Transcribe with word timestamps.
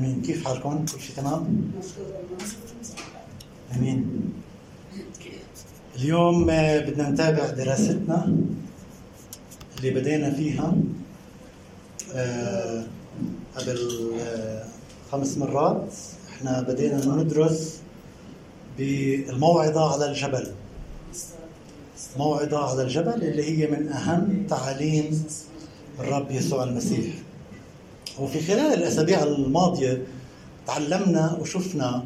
أمين. 0.00 0.22
كيف 0.22 0.44
حالكم؟ 0.44 0.84
كل 0.84 1.00
شيء 1.00 1.16
تمام؟ 1.16 1.72
أمين. 3.76 4.32
اليوم 5.96 6.50
آه، 6.50 6.78
بدنا 6.78 7.10
نتابع 7.10 7.50
دراستنا 7.50 8.36
اللي 9.78 9.90
بدينا 9.90 10.30
فيها 10.30 10.74
آه، 12.14 12.84
قبل 13.56 14.10
آه، 14.20 14.64
خمس 15.12 15.38
مرات. 15.38 15.92
إحنا 16.32 16.62
بدينا 16.62 17.06
ندرس 17.06 17.80
بالموعظة 18.78 19.92
على 19.92 20.10
الجبل. 20.10 20.46
موعظة 22.18 22.70
على 22.70 22.82
الجبل 22.82 23.22
اللي 23.22 23.44
هي 23.44 23.70
من 23.70 23.88
أهم 23.88 24.46
تعاليم 24.48 25.24
الرب 26.00 26.30
يسوع 26.30 26.64
المسيح. 26.64 27.14
وفي 28.18 28.40
خلال 28.40 28.74
الأسابيع 28.74 29.22
الماضية 29.22 30.02
تعلمنا 30.66 31.38
وشفنا 31.40 32.04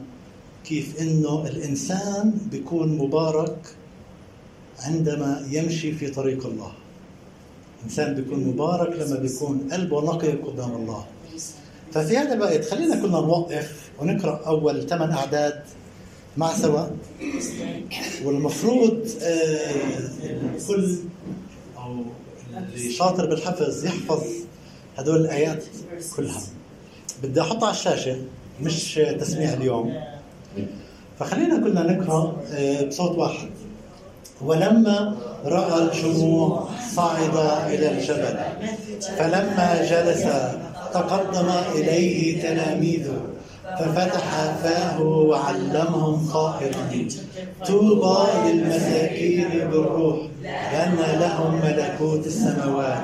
كيف 0.64 1.00
إنه 1.00 1.46
الإنسان 1.46 2.38
بيكون 2.50 2.98
مبارك 2.98 3.56
عندما 4.78 5.46
يمشي 5.50 5.92
في 5.92 6.10
طريق 6.10 6.46
الله. 6.46 6.72
الإنسان 7.78 8.14
بيكون 8.14 8.44
مبارك 8.44 8.96
لما 8.96 9.18
بيكون 9.18 9.68
قلبه 9.72 10.00
نقي 10.00 10.32
قدام 10.32 10.74
الله. 10.76 11.06
ففي 11.92 12.16
هذا 12.16 12.34
الوقت 12.34 12.64
خلينا 12.64 12.96
كلنا 12.96 13.20
نوقف 13.20 13.90
ونقرأ 14.00 14.46
أول 14.46 14.86
ثمان 14.88 15.10
أعداد 15.10 15.62
مع 16.36 16.56
سوا. 16.56 16.86
والمفروض 18.24 19.08
الكل 19.22 20.98
أو 21.76 22.02
اللي 22.74 22.90
شاطر 22.92 23.26
بالحفظ 23.26 23.84
يحفظ 23.84 24.22
هدول 24.96 25.20
الآيات. 25.20 25.64
كلها. 26.16 26.40
بدي 27.22 27.40
أحطها 27.40 27.66
على 27.66 27.76
الشاشة 27.76 28.16
مش 28.62 28.94
تسميع 28.94 29.52
اليوم. 29.52 29.94
فخلينا 31.18 31.58
كلنا 31.58 31.82
نقرأ 31.82 32.36
بصوت 32.88 33.18
واحد. 33.18 33.48
ولما 34.42 35.16
رأى 35.44 35.82
الجموع 35.82 36.68
صعد 36.96 37.36
إلى 37.66 37.90
الجبل 37.90 38.38
فلما 39.18 39.86
جلس 39.90 40.22
تقدم 40.94 41.48
إليه 41.74 42.42
تلاميذه 42.42 43.20
ففتح 43.78 44.54
فاه 44.62 45.02
وعلمهم 45.02 46.28
قائلا 46.28 47.08
طوبى 47.66 48.48
للمساكين 48.48 49.48
بالروح 49.70 50.16
لأن 50.42 50.96
لهم 51.20 51.54
ملكوت 51.54 52.26
السماوات. 52.26 52.98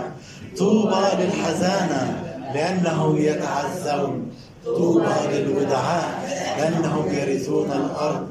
طوبى 0.59 1.05
للحزانة 1.19 2.23
لانهم 2.55 3.17
يتعزون 3.17 4.31
طوبى 4.65 5.17
للودعاء 5.33 6.09
لأنهم 6.59 7.05
يرثون 7.15 7.71
الأرض. 7.73 8.27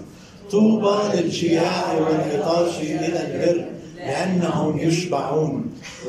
طوبى 0.52 0.98
للشياع 1.14 1.94
والعطاش 1.94 2.80
إلى 2.80 3.08
البر 3.08 3.66
لأنهم 3.98 4.80
يشبعون. 4.80 5.66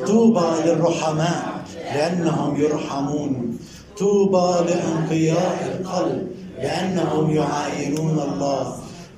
طوبى 0.07 0.47
للرحماء 0.65 1.61
لأنهم 1.95 2.61
يرحمون. 2.61 3.57
طوبى 3.99 4.69
لأنقياء 4.69 5.57
القلب 5.79 6.27
لأنهم 6.57 7.31
يعاينون 7.31 8.19
الله. 8.19 8.75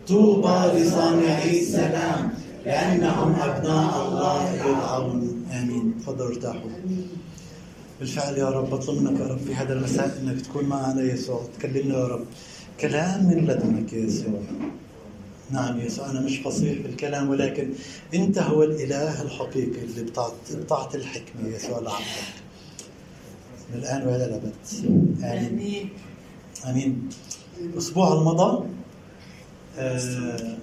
طوبى 0.08 0.58
لصانعي 0.80 1.60
السلام 1.62 2.32
لأنهم 2.66 3.36
أبناء 3.42 4.08
الله 4.08 4.50
يدعون 4.54 5.46
آمين. 5.60 5.96
تفضلوا 6.00 6.28
ارتاحوا. 6.28 6.70
بالفعل 8.04 8.38
يا 8.38 8.50
رب 8.50 8.70
بطلب 8.70 9.02
منك 9.02 9.20
يا 9.20 9.26
رب 9.28 9.38
في 9.38 9.56
هذا 9.56 9.74
المساء 9.74 10.20
أنك 10.22 10.42
تكون 10.42 10.66
معنا 10.66 11.02
يسوع. 11.02 11.42
تكلمنا 11.60 11.96
يا 11.98 12.08
رب. 12.08 12.26
كلام 12.80 13.26
من 13.26 13.46
لدنك 13.48 13.94
يا 13.94 14.00
يسوع. 14.00 14.40
نعم 15.52 15.80
يسوع 15.80 16.10
أنا 16.10 16.22
مش 16.22 16.38
فصيح 16.38 16.82
بالكلام 16.82 17.30
ولكن 17.30 17.70
أنت 18.14 18.38
هو 18.40 18.64
الإله 18.64 19.22
الحقيقي 19.22 19.82
اللي 19.82 20.04
بتعطي 20.04 20.56
بتعطي 20.56 20.98
الحكمة 20.98 21.48
يسوع 21.48 21.80
لعبدك. 21.80 22.34
من 23.74 23.80
الآن 23.80 24.08
وإلى 24.08 24.26
الأبد. 24.26 24.54
آمين. 25.24 25.90
آمين. 26.70 27.10
الأسبوع 27.62 28.14
المضى 28.14 28.66
آه، 29.78 30.58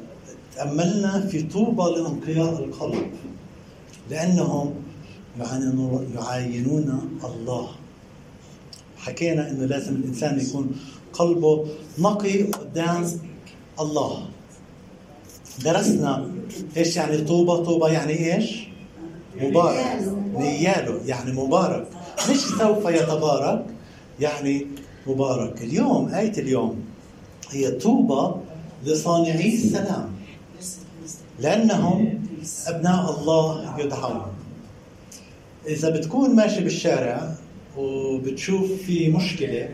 تأملنا 0.56 1.26
في 1.26 1.42
طوبى 1.42 1.82
لانقياء 1.82 2.64
القلب 2.64 3.10
لأنهم 4.10 4.74
يعاينون 5.38 7.18
الله. 7.24 7.68
حكينا 8.96 9.50
إنه 9.50 9.64
لازم 9.64 9.94
الإنسان 9.94 10.40
يكون 10.40 10.76
قلبه 11.12 11.66
نقي 11.98 12.42
قدام 12.42 13.06
الله. 13.80 14.26
درسنا 15.64 16.30
إيش 16.76 16.96
يعني 16.96 17.18
طوبى 17.18 17.64
طوبى 17.64 17.92
يعني 17.92 18.34
إيش؟ 18.34 18.68
مبارك. 19.40 20.02
نياله 20.36 21.00
يعني 21.06 21.32
مبارك. 21.32 21.88
مش 22.30 22.38
سوف 22.38 22.84
يتبارك 22.84 23.66
يعني 24.20 24.66
مبارك. 25.06 25.62
اليوم 25.62 26.08
آية 26.08 26.38
اليوم 26.38 26.84
هي 27.50 27.70
طوبى 27.70 28.34
لصانعي 28.84 29.54
السلام. 29.54 30.10
لأنهم 31.38 32.22
أبناء 32.66 33.20
الله 33.20 33.80
يدعون. 33.80 34.29
إذا 35.68 35.90
بتكون 35.90 36.34
ماشي 36.36 36.60
بالشارع 36.60 37.34
وبتشوف 37.76 38.72
في 38.86 39.08
مشكلة 39.08 39.68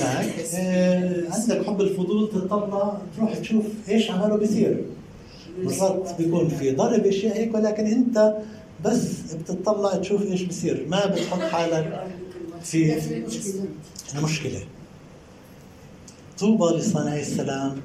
هناك 0.00 0.34
آه 0.54 1.22
عندك 1.30 1.66
حب 1.66 1.80
الفضول 1.80 2.30
تطلع 2.30 2.98
تروح 3.16 3.34
تشوف 3.38 3.64
إيش 3.88 4.10
عمله 4.10 4.36
بيصير. 4.36 4.84
مرات 5.62 6.14
بيكون 6.18 6.48
في 6.48 6.70
ضرب 6.74 7.06
إشياء 7.06 7.36
هيك 7.36 7.54
ولكن 7.54 7.86
أنت 7.86 8.34
بس 8.84 9.08
بتطلع 9.34 9.94
تشوف 9.96 10.22
إيش 10.22 10.42
بيصير. 10.42 10.86
ما 10.88 11.06
بتحط 11.06 11.40
حالك 11.40 12.06
في 12.62 12.98
المشكلة 14.14 14.60
طوبى 16.38 16.76
لصانعي 16.76 17.20
السلام 17.20 17.76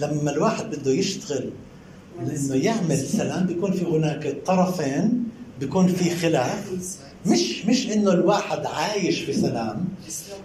لما 0.00 0.30
الواحد 0.30 0.70
بده 0.74 0.90
يشتغل 0.90 1.50
لأنه 2.26 2.54
يعمل 2.54 2.96
سلام 2.98 3.46
بيكون 3.46 3.72
في 3.72 3.84
هناك 3.84 4.36
طرفين 4.46 5.24
بيكون 5.62 5.86
في 5.88 6.10
خلاف. 6.10 6.70
مش 7.26 7.64
مش 7.66 7.92
إنه 7.92 8.12
الواحد 8.12 8.66
عايش 8.66 9.20
في 9.20 9.32
سلام. 9.32 9.84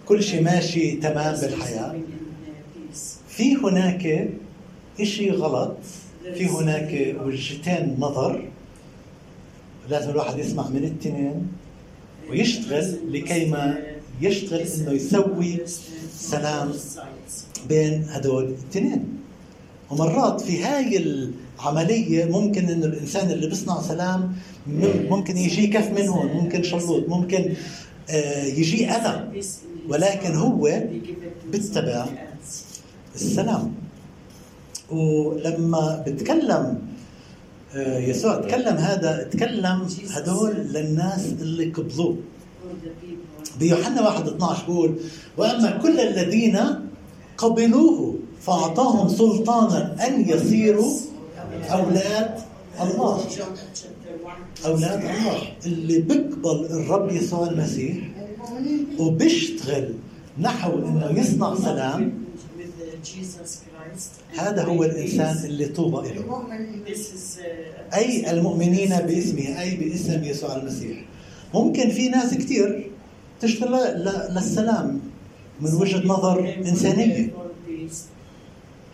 كل 0.05 0.23
شيء 0.23 0.43
ماشي 0.43 0.91
تمام 0.91 1.35
بالحياة. 1.41 1.95
في 3.29 3.55
هناك 3.55 4.29
شيء 5.03 5.33
غلط. 5.33 5.77
في 6.35 6.45
هناك 6.45 7.15
وجهتين 7.25 7.95
نظر. 7.99 8.49
لازم 9.89 10.09
الواحد 10.09 10.39
يسمع 10.39 10.69
من 10.69 10.77
الاثنين 10.77 11.47
ويشتغل 12.29 12.97
لكي 13.13 13.45
ما 13.45 13.77
يشتغل 14.21 14.59
إنه 14.59 14.91
يسوي 14.91 15.59
سلام 16.19 16.71
بين 17.69 18.05
هدول 18.09 18.43
الاثنين 18.43 19.03
ومرات 19.91 20.41
في 20.41 20.63
هاي 20.63 20.97
العملية 21.59 22.25
ممكن 22.25 22.69
إنه 22.69 22.85
الإنسان 22.85 23.31
اللي 23.31 23.47
بيصنع 23.47 23.81
سلام 23.81 24.31
ممكن 25.09 25.37
يجي 25.37 25.67
كف 25.67 25.91
من 25.91 26.07
هون 26.07 26.27
ممكن 26.27 26.63
شلوط 26.63 27.09
ممكن 27.09 27.53
آه، 28.09 28.43
يجي 28.43 28.89
أذى. 28.89 29.41
ولكن 29.89 30.35
هو 30.35 30.83
بيتبع 31.51 32.05
السلام. 33.15 33.73
ولما 34.91 36.03
بتكلم 36.07 36.79
آه، 37.75 37.99
يسوع 37.99 38.41
تكلم 38.41 38.75
هذا 38.77 39.23
تكلم 39.31 39.87
هدول 40.09 40.51
للناس 40.55 41.25
اللي 41.41 41.65
قبلوه 41.71 42.17
بيوحنا 43.59 44.01
1 44.01 44.27
12 44.27 44.65
بيقول 44.67 44.95
وأما 45.37 45.71
كل 45.77 45.99
الذين 45.99 46.59
قبلوه 47.37 48.15
فأعطاهم 48.41 49.09
سلطانا 49.09 50.07
أن 50.07 50.29
يصيروا 50.29 50.93
أولاد 51.71 52.39
الله. 52.81 53.25
أولاد 54.65 54.99
الله. 55.05 55.41
اللي 55.65 55.99
بيقبل 55.99 56.65
الرب 56.65 57.11
يسوع 57.11 57.47
المسيح 57.49 57.97
وبيشتغل 58.99 59.93
نحو 60.39 60.71
إنه 60.79 61.19
يصنع 61.19 61.55
سلام 61.55 62.13
هذا 64.37 64.63
هو 64.63 64.83
الإنسان 64.83 65.45
اللي 65.45 65.65
طوبى 65.65 66.09
له 66.09 66.43
أي 67.93 68.31
المؤمنين 68.31 68.89
باسمه 68.89 69.61
أي 69.61 69.75
باسم 69.75 70.23
يسوع 70.23 70.55
المسيح. 70.55 70.97
ممكن 71.53 71.89
في 71.89 72.09
ناس 72.09 72.33
كثير 72.33 72.91
تشتغل 73.41 73.73
للسلام 74.35 74.99
من 75.61 75.73
وجهة 75.73 76.07
نظر 76.07 76.55
إنسانية. 76.57 77.29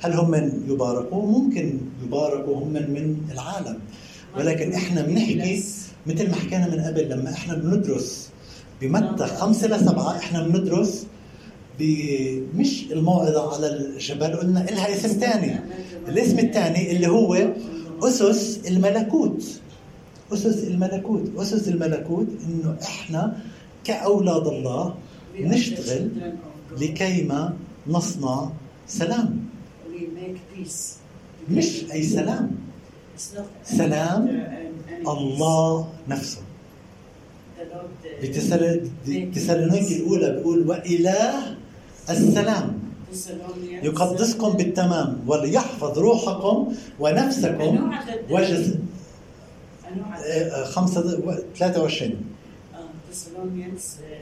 هل 0.03 0.13
هم 0.13 0.31
من 0.31 0.63
يباركوا؟ 0.67 1.25
ممكن 1.25 1.77
يباركوا 2.05 2.57
هم 2.57 2.73
من 2.73 3.17
العالم. 3.31 3.79
ولكن 4.37 4.73
إحنا 4.73 5.01
بنحكي 5.01 5.63
مثل 6.07 6.29
ما 6.29 6.35
حكينا 6.35 6.67
من 6.67 6.79
قبل 6.81 7.09
لما 7.09 7.29
إحنا 7.31 7.55
بندرس 7.55 8.29
بمتى 8.81 9.25
خمسة 9.25 9.67
لسبعة 9.67 10.17
إحنا 10.17 10.47
بندرس 10.47 11.05
مش 12.55 12.85
الموعظة 12.91 13.55
على 13.55 13.67
الجبل 13.67 14.35
قلنا 14.35 14.59
لها 14.59 14.95
اسم 14.95 15.07
ثاني 15.19 15.59
الاسم 16.07 16.39
الثاني 16.39 16.91
اللي 16.91 17.07
هو 17.07 17.47
أسس 18.03 18.59
الملكوت. 18.67 19.43
أسس 20.33 20.63
الملكوت. 20.63 21.21
أسس 21.37 21.67
الملكوت 21.67 22.27
إنه 22.47 22.77
إحنا 22.81 23.37
كأولاد 23.83 24.47
الله 24.47 24.95
نشتغل 25.39 26.09
لكيما 26.81 27.53
نصنع 27.87 28.49
سلام. 28.87 29.42
مش 31.49 31.83
أي 31.91 32.03
سلام. 32.03 32.51
سلام 33.65 34.21
الله 35.07 35.87
نفسه. 36.07 36.41
بتسالونيك 39.31 39.91
الأولى 39.91 40.29
بيقول 40.35 40.67
وإله 40.69 41.57
السلام. 42.09 42.79
يقدسكم 43.83 44.49
بالتمام 44.49 45.19
وليحفظ 45.27 45.99
روحكم 45.99 46.73
ونفسكم 46.99 47.91
وجسد 48.29 48.79
آه، 50.25 50.63
خمسة 50.65 51.01
23 51.57 52.15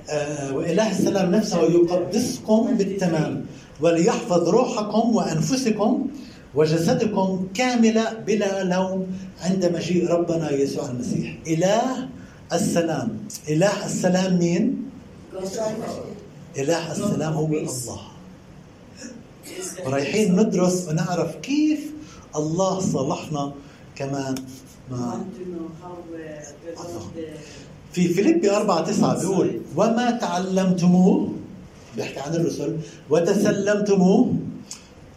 آه، 0.10 0.56
وإله 0.56 0.92
السلام 0.92 1.32
نفسه 1.32 1.62
يقدسكم 1.64 2.78
بالتمام. 2.78 3.46
وليحفظ 3.82 4.50
روحكم 4.50 5.16
وأنفسكم 5.16 6.08
وجسدكم 6.56 7.48
كاملة 7.54 8.14
بلا 8.28 8.64
لوم 8.64 9.08
عند 9.42 9.66
مجيء 9.66 10.08
ربنا 10.08 10.52
يسوع 10.52 10.90
المسيح. 10.90 11.38
إله 11.48 12.10
السلام. 12.54 13.10
إله 13.50 13.86
السلام 13.86 14.40
مين؟ 14.40 14.64
إله 16.58 16.92
السلام 16.92 17.34
هو 17.34 17.46
الله. 17.46 18.02
رايحين 19.86 20.36
ندرس 20.36 20.88
ونعرف 20.88 21.36
كيف 21.36 21.92
الله 22.36 22.80
صلحنا 22.80 23.54
كمان 23.96 24.36
ما 24.92 25.26
في 27.92 28.08
فيليبي 28.08 28.52
4 28.52 28.86
9 28.86 29.20
بيقول 29.20 29.62
وما 29.76 30.12
تعلمتموه؟ 30.12 31.30
بيحكي 31.96 32.20
عن 32.20 32.36
الرسل. 32.36 32.78
وتسلمتموه 33.10 34.34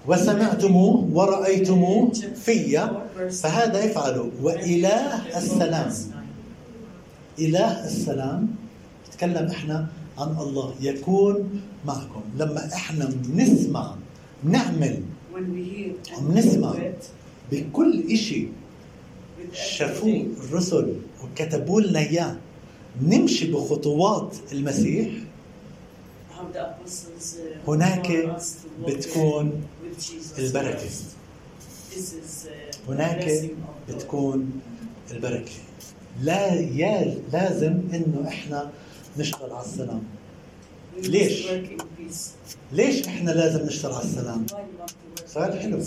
وسمعتموه 0.06 1.08
ورأيتموه 1.12 2.12
فيا 2.44 3.02
فهذا 3.30 3.84
افعلوا 3.84 4.30
وإله 4.42 5.36
السلام. 5.38 5.92
إله 7.38 7.86
السلام. 7.86 8.48
نتكلم 9.08 9.46
إحنا 9.46 9.86
عن 10.18 10.36
الله. 10.38 10.74
يكون 10.80 11.62
معكم. 11.86 12.22
لما 12.38 12.68
إحنا 12.74 13.04
بنسمع 13.04 13.94
بنعمل 14.44 15.02
بنسمع 16.20 16.74
بكل 17.52 18.16
شيء 18.16 18.48
شافوه 19.52 20.26
الرسل 20.44 20.94
وكتبوا 21.24 21.80
لنا 21.80 21.98
إياه. 21.98 22.36
نمشي 23.02 23.52
بخطوات 23.52 24.36
المسيح. 24.52 25.08
هناك 27.68 28.36
بتكون 28.86 29.62
البركة. 30.38 30.88
هناك 32.88 33.50
بتكون 33.88 34.60
البركة. 35.10 35.52
لا 36.22 36.54
يا 36.54 37.18
لازم 37.32 37.78
إنه 37.94 38.24
إحنا 38.28 38.70
نشتغل 39.18 39.52
على 39.52 39.66
السلام. 39.66 40.02
ليش؟ 41.02 41.46
ليش 42.72 43.06
إحنا 43.08 43.30
لازم 43.30 43.66
نشتغل 43.66 43.92
على 43.94 44.04
السلام؟ 44.04 44.46
سؤال 45.26 45.60
حلو. 45.60 45.80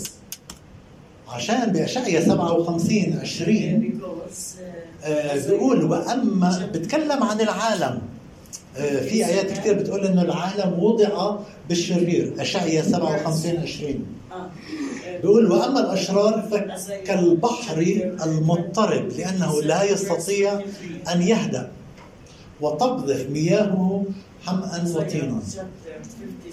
عشان 1.28 1.72
بأشعية 1.72 2.20
57 2.20 3.18
20 3.20 4.00
آه 5.04 5.46
بيقول 5.48 5.84
واما 5.84 6.70
بتكلم 6.74 7.22
عن 7.22 7.40
العالم. 7.40 8.02
في 8.74 9.26
آيات 9.26 9.50
كثير 9.50 9.74
بتقول 9.74 10.06
إنه 10.06 10.22
العالم 10.22 10.82
وضع 10.82 11.36
بالشرير. 11.68 12.34
اشعيا 12.38 12.82
57 12.82 13.56
20 13.56 14.06
بيقول 15.22 15.52
وأما 15.52 15.80
الأشرار 15.80 16.48
فكالبحر 16.50 17.78
المضطرب 18.26 19.08
لأنه 19.08 19.62
لا 19.62 19.82
يستطيع 19.82 20.60
أن 21.14 21.22
يهدأ 21.22 21.70
وتقذف 22.60 23.30
مياهه 23.30 24.04
حمأ 24.46 24.84
وطينا. 24.96 25.42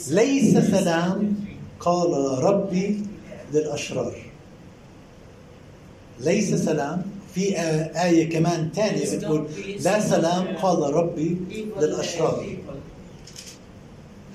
ليس 0.09 0.57
سلام 0.57 1.35
قال 1.79 2.43
ربي 2.43 2.99
للأشرار. 3.53 4.15
ليس 6.19 6.53
سلام 6.53 7.01
في 7.35 7.59
آية 8.03 8.29
كمان 8.29 8.69
ثانية 8.75 9.17
بتقول 9.17 9.47
لا 9.83 9.99
سلام 9.99 10.57
قال 10.57 10.93
ربي 10.93 11.37
للأشرار. 11.81 12.57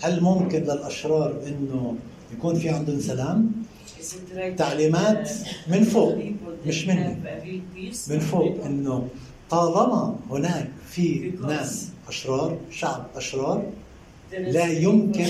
هل 0.01 0.21
ممكن 0.23 0.63
للأشرار 0.63 1.41
إنه 1.47 1.95
يكون 2.33 2.55
في 2.55 2.69
عندهم 2.69 3.01
سلام؟ 3.01 3.53
تعليمات 4.57 5.31
من 5.69 5.85
فوق 5.85 6.19
مش 6.67 6.87
مني. 6.87 7.17
من 8.09 8.19
فوق 8.19 8.65
إنه 8.65 9.09
طالما 9.51 10.17
هناك 10.31 10.71
في 10.91 11.33
ناس 11.47 11.89
أشرار 12.09 12.59
شعب 12.71 13.07
أشرار 13.17 13.67
لا 14.33 14.67
يمكن 14.67 15.27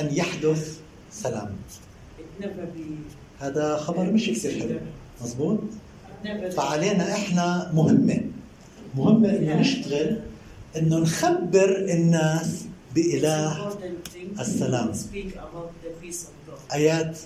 أن 0.00 0.14
يحدث 0.14 0.78
سلام. 1.12 1.56
هذا 3.40 3.76
خبر 3.76 4.12
مش 4.12 4.30
كثير 4.30 4.60
حلو. 4.60 4.78
مزبوط 5.22 5.58
فعلينا 6.56 7.12
إحنا 7.12 7.70
مهمة. 7.74 8.20
مهمة 8.96 9.28
إنه 9.28 9.60
نشتغل 9.60 10.18
إنه 10.76 10.98
نخبر 10.98 11.76
الناس 11.88 12.64
بإله 12.94 13.68
السلام. 14.40 14.92
آيات 16.72 17.18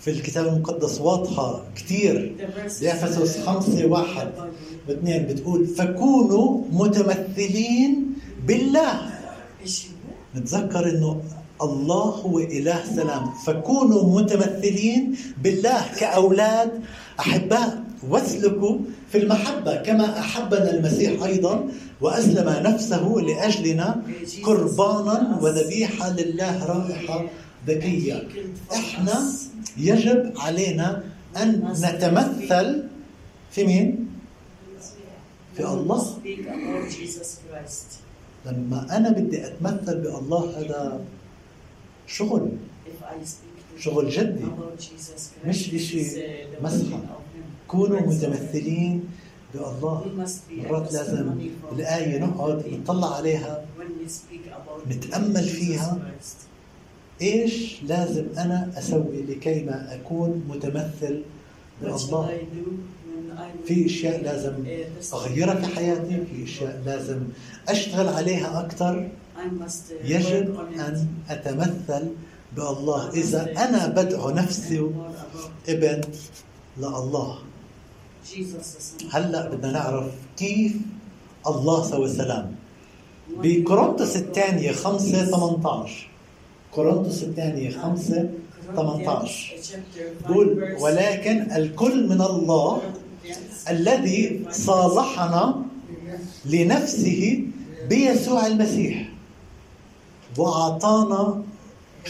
في 0.00 0.10
الكتاب 0.10 0.46
المقدس 0.46 1.00
واضحة 1.00 1.62
كثير 1.76 2.34
بأفسس 2.80 3.38
خمسة 3.38 3.86
واحد 3.86 4.28
واثنين 4.88 5.26
بتقول 5.26 5.66
فكونوا 5.66 6.62
متمثلين 6.72 8.14
بالله. 8.46 9.10
نتذكر 10.36 10.90
إنه 10.90 11.22
الله 11.62 12.04
هو 12.04 12.38
إله 12.38 12.84
سلام. 12.96 13.30
فكونوا 13.46 14.20
متمثلين 14.20 15.16
بالله 15.42 15.82
كأولاد 16.00 16.80
أحباء. 17.20 17.87
واسلكوا 18.08 18.78
في 19.12 19.18
المحبة 19.18 19.76
كما 19.76 20.18
أحبنا 20.18 20.70
المسيح 20.70 21.22
أيضا 21.22 21.68
وأسلم 22.00 22.48
نفسه 22.66 23.08
لأجلنا 23.08 24.02
قربانا 24.42 25.38
وذبيحة 25.42 26.12
لله 26.12 26.66
رائحة 26.66 27.26
ذكية. 27.66 28.28
إحنا 28.72 29.22
يجب 29.76 30.32
علينا 30.36 31.02
أن 31.36 31.72
نتمثل 31.82 32.84
في 33.50 33.64
مين؟ 33.66 34.08
في 35.56 35.64
الله. 35.66 36.18
لما 38.46 38.96
أنا 38.96 39.10
بدي 39.10 39.46
أتمثل 39.46 40.00
بالله 40.00 40.44
هذا 40.58 41.00
شغل 42.06 42.48
شغل 43.78 44.10
جدي 44.10 44.44
مش 45.46 45.74
إشي 45.74 46.02
مسحة 46.62 47.00
كونوا 47.68 48.00
متمثلين 48.00 49.04
بالله. 49.54 50.04
مرات 50.50 50.92
لازم 50.92 51.26
الآية 51.72 52.18
نقعد 52.18 52.64
نطلع 52.80 53.16
عليها. 53.16 53.64
نتأمل 54.90 55.44
فيها. 55.44 55.98
إيش 57.22 57.82
لازم 57.82 58.26
أنا 58.38 58.70
أسوي 58.78 59.22
لكي 59.28 59.62
ما 59.62 59.94
أكون 59.94 60.44
متمثل 60.48 61.22
بالله؟ 61.82 62.38
في 63.64 63.86
أشياء 63.86 64.22
لازم 64.22 64.54
أغيرها 65.14 65.54
في 65.54 65.66
حياتي. 65.76 66.24
في 66.24 66.44
أشياء 66.44 66.82
لازم 66.86 67.20
أشتغل 67.68 68.08
عليها 68.08 68.60
أكثر 68.60 69.08
يجب 70.04 70.56
أن 70.78 71.06
أتمثل 71.30 72.04
بالله. 72.56 73.10
إذا 73.10 73.52
أنا 73.68 73.86
بدعو 73.86 74.30
نفسي 74.30 74.90
ابن 75.68 76.00
لله. 76.78 77.38
هلا 79.12 79.48
بدنا 79.48 79.72
نعرف 79.72 80.06
كيف 80.36 80.72
الله 81.46 81.82
سوى 81.90 82.04
السلام. 82.04 82.54
بكورنثوس 83.42 84.16
الثانية 84.16 84.72
5 84.72 85.24
18 85.24 86.08
كورنثوس 86.74 87.22
الثانية 87.22 87.70
5 87.70 88.28
18 88.76 89.56
بقول 90.28 90.76
ولكن 90.80 91.52
الكل 91.52 92.08
من 92.08 92.20
الله 92.20 92.82
الذي 93.68 94.44
صالحنا 94.50 95.62
لنفسه 96.44 97.44
بيسوع 97.88 98.46
المسيح 98.46 99.08
وأعطانا 100.38 101.42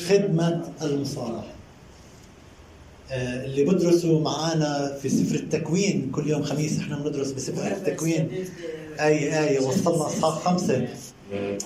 خدمة 0.09 0.69
المصالحة. 0.83 1.58
اللي 3.12 3.65
بدرسوا 3.65 4.21
معنا 4.21 4.99
في 5.03 5.09
سفر 5.09 5.35
التكوين 5.35 6.11
كل 6.15 6.31
يوم 6.31 6.43
خميس 6.43 6.79
إحنا 6.79 6.97
بندرس 6.97 7.31
بسفر 7.33 7.67
التكوين. 7.67 8.29
آية 9.00 9.49
آية 9.49 9.61
وصلنا 9.61 10.07
أصحاب 10.07 10.33
خمسة. 10.33 10.88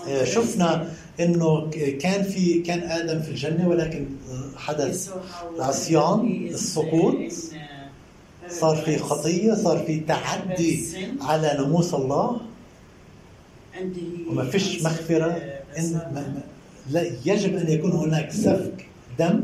آه، 0.09 0.25
شفنا 0.25 0.89
إنه 1.21 1.71
كان 2.01 2.23
في 2.23 2.61
كان 2.61 2.79
آدم 2.91 3.23
في 3.23 3.29
الجنة 3.31 3.69
ولكن 3.69 4.07
حدث 4.57 5.11
العصيان 5.57 6.49
السقوط. 6.55 7.15
صار 8.49 8.77
في 8.77 8.99
خطية 8.99 9.55
صار 9.55 9.79
في 9.87 10.01
تعدي 10.01 10.85
على 11.21 11.55
ناموس 11.59 11.95
الله. 11.95 12.41
وما 14.31 14.45
فيش 14.45 14.83
مغفرة. 14.83 15.43
إن 15.79 15.93
ما 15.93 16.43
لا 16.91 17.11
يجب 17.27 17.57
أن 17.57 17.71
يكون 17.71 17.91
هناك 17.93 18.33
سفك 18.33 18.87
دم. 19.19 19.41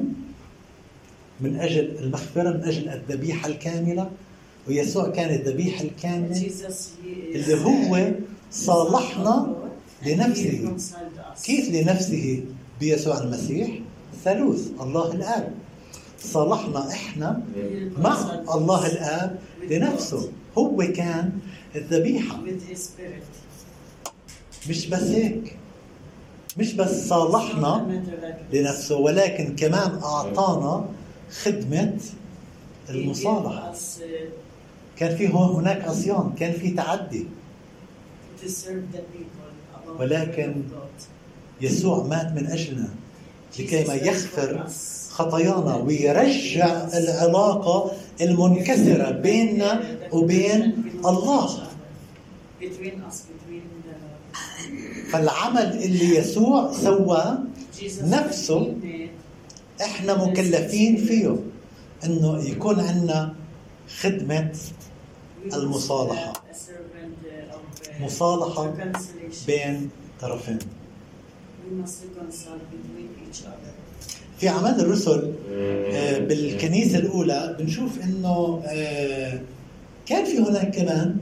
من 1.40 1.56
أجل 1.60 1.96
المغفرة 1.98 2.50
من 2.50 2.64
أجل 2.64 2.88
الذبيحة 2.88 3.48
الكاملة. 3.48 4.10
ويسوع 4.68 5.08
كان 5.08 5.34
الذبيحة 5.34 5.84
الكاملة 5.84 6.50
اللي 7.34 7.64
هو 7.64 8.12
صالحنا 8.50 9.56
لنفسه. 10.06 10.76
كيف 11.44 11.70
لنفسه؟ 11.70 12.44
بيسوع 12.80 13.18
المسيح 13.18 13.70
ثالوث 14.24 14.68
الله 14.80 15.12
الآب. 15.12 15.52
صالحنا 16.20 16.90
إحنا 16.90 17.42
مع 17.98 18.42
الله 18.54 18.86
الآب 18.86 19.38
لنفسه. 19.70 20.30
هو 20.58 20.76
كان 20.76 21.32
الذبيحة. 21.76 22.40
مش 24.68 24.86
بس 24.86 25.02
هيك. 25.02 25.56
مش 26.58 26.74
بس 26.74 27.08
صالحنا 27.08 28.02
لنفسه 28.52 28.96
ولكن 28.96 29.56
كمان 29.56 30.00
أعطانا 30.02 30.88
خدمة 31.30 31.96
المصالحة. 32.90 33.74
كان 34.96 35.16
في 35.16 35.28
هناك 35.28 35.84
عصيان 35.84 36.32
كان 36.38 36.52
في 36.52 36.70
تعدي. 36.70 37.26
ولكن 39.98 40.62
يسوع 41.60 42.02
مات 42.06 42.32
من 42.32 42.46
أجلنا 42.46 42.88
لكي 43.58 43.84
ما 43.84 43.94
يغفر 43.94 44.66
خطايانا 45.10 45.76
ويرجع 45.76 46.88
العلاقة 46.94 47.92
المنكسرة 48.20 49.10
بيننا 49.10 49.98
وبين 50.12 50.84
الله. 51.06 51.68
فالعمل 55.10 55.72
اللي 55.82 56.16
يسوع 56.16 56.72
سواه 56.72 57.38
نفسه 58.02 58.74
إحنا 59.82 60.24
مكلفين 60.24 60.96
فيه 60.96 61.36
إنه 62.04 62.44
يكون 62.44 62.80
عندنا 62.80 63.34
خدمة 64.00 64.52
المصالحة. 65.54 66.32
مصالحة 68.00 68.74
بين 69.46 69.90
طرفين. 70.20 70.58
في 74.40 74.48
أعمال 74.48 74.80
الرسل 74.80 75.32
آه، 75.50 76.18
بالكنيسة 76.18 76.98
الأولى 76.98 77.56
بنشوف 77.58 77.98
إنه 78.02 78.62
آه، 78.66 79.40
كان 80.06 80.24
في 80.24 80.38
هناك 80.38 80.76
كمان 80.76 81.16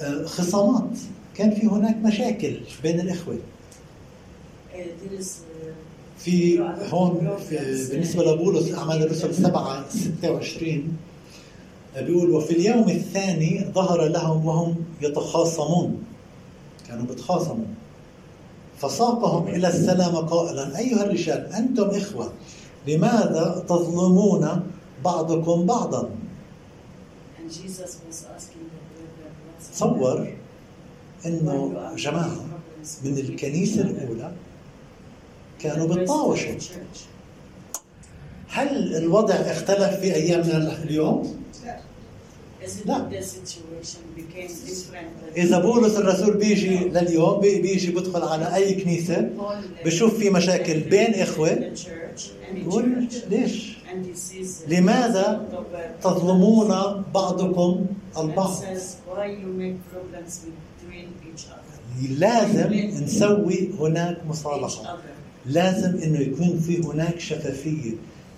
آه، 0.00 0.24
خصامات. 0.24 0.98
كان 1.36 1.50
في 1.54 1.66
هناك 1.66 1.96
مشاكل 1.96 2.60
بين 2.82 3.00
الإخوة. 3.00 3.38
في 6.18 6.58
هون 6.90 7.36
في 7.48 7.88
بالنسبة 7.90 8.24
لبولس 8.32 8.74
أعمال 8.74 9.02
الرسل 9.02 9.34
7 9.34 9.84
26 9.88 10.96
بيقول 11.96 12.30
وفي 12.30 12.50
اليوم 12.50 12.88
الثاني 12.88 13.64
ظهر 13.74 14.08
لهم 14.08 14.46
وهم 14.46 14.76
يتخاصمون 15.02 16.02
كانوا 16.88 17.06
بيتخاصموا. 17.06 17.64
فساقهم 18.78 19.48
إلى 19.48 19.68
السلام 19.68 20.16
قائلا 20.16 20.78
أيها 20.78 21.04
الرجال 21.04 21.52
أنتم 21.52 21.84
إخوة 21.90 22.32
لماذا 22.88 23.64
تظلمون 23.68 24.62
بعضكم 25.04 25.66
بعضا؟ 25.66 26.10
تصور 29.72 30.28
إنه 31.26 31.72
جماعة 31.96 32.44
من 33.04 33.18
الكنيسة 33.18 33.80
الأولى 33.80 34.32
كانوا 35.60 35.86
بيتطاوشوا 35.86 36.52
هل 38.48 38.96
الوضع 38.96 39.34
اختلف 39.34 40.00
في 40.00 40.14
ايامنا 40.14 40.82
اليوم؟ 40.82 41.38
لا 42.84 43.08
إذا 45.36 45.58
بولس 45.58 45.96
الرسول 45.96 46.36
بيجي 46.36 46.78
لليوم 46.78 47.40
بيجي 47.40 47.90
بدخل 47.92 48.22
على 48.22 48.54
أي 48.54 48.74
كنيسة 48.74 49.30
بشوف 49.84 50.18
في 50.18 50.30
مشاكل 50.30 50.80
بين 50.80 51.14
إخوة 51.14 51.72
بقول 52.54 53.08
ليش؟ 53.30 53.78
لماذا 54.68 55.48
تظلمون 56.02 56.68
بعضكم 57.14 57.86
البعض؟ 58.18 58.62
لازم 62.10 62.72
نسوي 63.04 63.70
هناك 63.80 64.18
مصالحة 64.28 64.98
لازم 65.48 65.98
إنه 66.02 66.18
يكون 66.18 66.60
في 66.60 66.82
هناك 66.82 67.20
شفافية. 67.20 67.92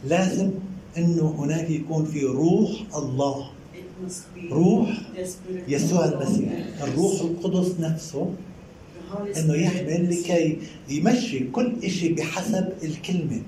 لازم 0.05 0.51
إنه 0.99 1.35
هناك 1.39 1.71
يكون 1.71 2.05
في 2.05 2.25
روح 2.25 2.71
الله. 2.97 3.51
روح 4.51 4.89
يسوع 5.69 6.05
المسيح. 6.05 6.53
الروح 6.83 7.21
القدس 7.21 7.81
نفسه 7.81 8.35
إنه 9.37 9.55
يحمل 9.55 10.11
لكي 10.11 10.59
يمشي 10.89 11.39
كل 11.39 11.91
شيء 11.91 12.15
بحسب 12.15 12.69
الكلمة 12.83 13.43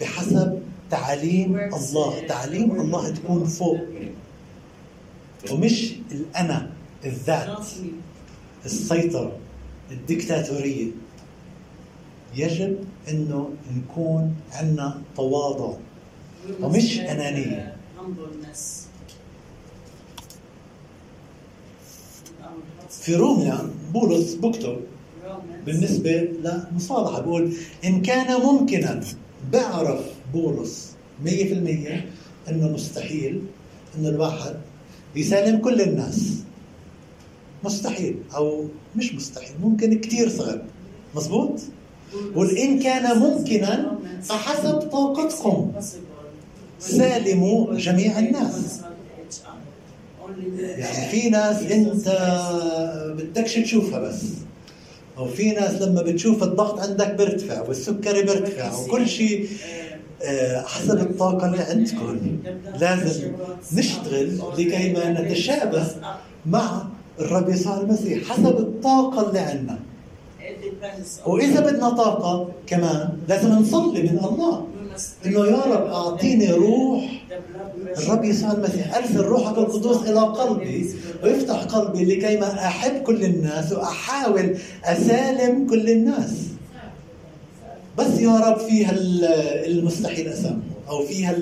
بحسب 0.00 0.58
تعاليم 0.90 1.58
الله. 1.58 2.26
تعاليم 2.28 2.80
الله 2.80 3.10
تكون 3.10 3.44
فوق. 3.44 3.80
ومش 5.52 5.92
الأنا 6.12 6.70
الذات 7.04 7.66
السيطرة 8.64 9.32
الدكتاتورية. 9.90 10.86
يجب 12.34 12.76
إنه 13.08 13.50
نكون 13.76 14.34
عندنا 14.52 15.00
تواضع. 15.16 15.72
ومش 16.60 16.98
أنانية. 17.00 17.76
في 22.90 23.14
روميا 23.14 23.70
بولس 23.92 24.34
بكتب 24.34 24.76
بالنسبة 25.66 26.10
لمصالحة 26.72 27.20
بقول 27.20 27.52
إن 27.84 28.02
كان 28.02 28.40
ممكنا 28.40 29.00
بعرف 29.52 30.00
بولس 30.32 30.92
100% 31.24 31.28
إنه 32.48 32.68
مستحيل 32.74 33.42
إنه 33.98 34.08
الواحد 34.08 34.56
يسالم 35.16 35.58
كل 35.60 35.80
الناس. 35.80 36.36
مستحيل 37.64 38.16
أو 38.34 38.64
مش 38.96 39.14
مستحيل 39.14 39.54
ممكن 39.62 40.00
كثير 40.00 40.28
صعب. 40.28 40.62
مزبوط 41.16 41.60
قل 42.36 42.56
إن 42.58 42.78
كان 42.78 43.18
ممكنا 43.18 43.98
فحسب 44.22 44.78
طاقتكم. 44.78 45.72
سالموا 46.80 47.74
جميع 47.74 48.18
الناس. 48.18 48.80
يعني 50.58 51.08
في 51.10 51.30
ناس 51.30 51.62
أنت 51.62 52.08
بدكش 53.18 53.54
تشوفها 53.54 53.98
بس. 54.00 54.22
أو 55.18 55.26
في 55.28 55.50
ناس 55.50 55.82
لما 55.82 56.02
بتشوف 56.02 56.42
الضغط 56.42 56.80
عندك 56.80 57.14
بيرتفع 57.14 57.60
والسكري 57.68 58.22
بيرتفع 58.22 58.78
وكل 58.78 59.08
شيء 59.08 59.48
آه، 60.22 60.62
حسب 60.62 61.00
الطاقة 61.00 61.46
اللي 61.46 61.62
عندكم. 61.62 62.18
لازم 62.80 63.32
نشتغل 63.72 64.38
لكي 64.58 64.92
ما 64.92 65.10
نتشابه 65.20 65.86
مع 66.46 66.82
الرب 67.20 67.48
يسوع 67.48 67.80
المسيح 67.80 68.28
حسب 68.28 68.46
الطاقة 68.58 69.28
اللي 69.28 69.38
عندنا. 69.38 69.78
وإذا 71.26 71.60
بدنا 71.60 71.90
طاقة 71.90 72.48
كمان 72.66 73.08
لازم 73.28 73.48
نصلي 73.48 74.02
من 74.02 74.18
الله. 74.24 74.66
إنه 75.26 75.46
يا 75.46 75.56
رب 75.56 75.86
أعطيني 75.86 76.50
روح. 76.52 77.22
الرب 77.98 78.24
يسوع 78.24 78.52
المسيح 78.52 78.96
أرسل 78.96 79.20
روحك 79.20 79.58
القدوس 79.58 80.02
إلى 80.02 80.20
قلبي. 80.20 80.90
ويفتح 81.24 81.62
قلبي 81.62 82.04
لكي 82.04 82.36
ما 82.36 82.54
أحب 82.54 83.02
كل 83.02 83.24
الناس 83.24 83.72
وأحاول 83.72 84.56
أسالم 84.84 85.66
كل 85.70 85.90
الناس. 85.90 86.32
بس 87.98 88.20
يا 88.20 88.36
رب 88.36 88.58
فيها 88.58 88.92
المستحيل 89.66 90.28
أسامحه 90.28 90.60
أو 90.88 91.02
فيها 91.06 91.36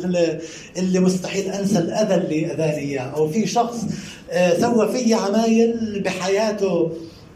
اللي 0.76 1.00
مستحيل 1.00 1.48
أنسى 1.48 1.78
الأذى 1.78 2.14
اللي 2.14 2.46
أذاني 2.46 2.78
إياه 2.78 3.02
أو 3.02 3.28
في 3.28 3.46
شخص 3.46 3.84
آه، 4.30 4.60
سوى 4.60 4.88
في 4.88 5.14
عمايل 5.14 6.02
بحياته 6.04 6.90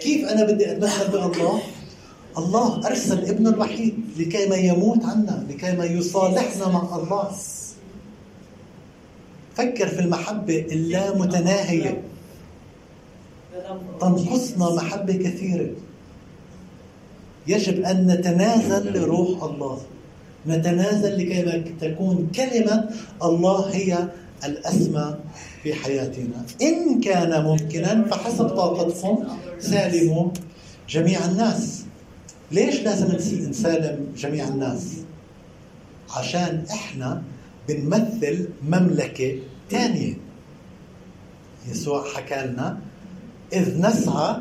كيف 0.00 0.28
أنا 0.28 0.44
بدي 0.44 0.72
أتمثل 0.72 1.08
بالله؟ 1.12 1.60
الله 2.38 2.86
أرسل 2.86 3.24
ابنه 3.24 3.50
الوحيد 3.50 3.94
لكي 4.18 4.48
ما 4.48 4.56
يموت 4.56 5.04
عنا 5.04 5.46
لكي 5.48 5.72
ما 5.76 5.84
يصالحنا 5.84 6.68
مع 6.68 6.96
الله. 6.96 7.30
فكر 9.54 9.88
في 9.88 10.00
المحبة 10.00 10.58
اللامتناهية 10.58 12.02
تنقصنا. 14.00 14.74
محبة 14.74 15.12
كثيرة. 15.12 15.70
يجب 17.46 17.84
أن 17.84 18.06
نتنازل 18.06 18.92
لروح 18.92 19.42
الله. 19.42 19.78
نتنازل 20.46 21.18
لكي 21.18 21.64
تكون 21.80 22.30
كلمة 22.34 22.90
الله 23.22 23.68
هي 23.74 24.08
الأسمى 24.44 25.14
في 25.62 25.74
حياتنا. 25.74 26.44
إن 26.62 27.00
كان 27.00 27.44
ممكنا 27.44 28.04
فحسب 28.10 28.48
طاقتكم 28.48 29.24
سالموا 29.60 30.28
جميع 30.88 31.24
الناس. 31.24 31.82
ليش 32.52 32.80
لازم 32.80 33.06
نس- 33.06 33.48
نسالم 33.48 34.06
جميع 34.16 34.48
الناس؟ 34.48 34.92
عشان 36.16 36.64
إحنا 36.70 37.22
بنمثل 37.68 38.48
مملكة 38.62 39.38
تانية. 39.70 40.14
يسوع 41.70 42.04
حكى 42.14 42.46
لنا 42.46 42.78
إذ 43.52 43.80
نسعى 43.80 44.36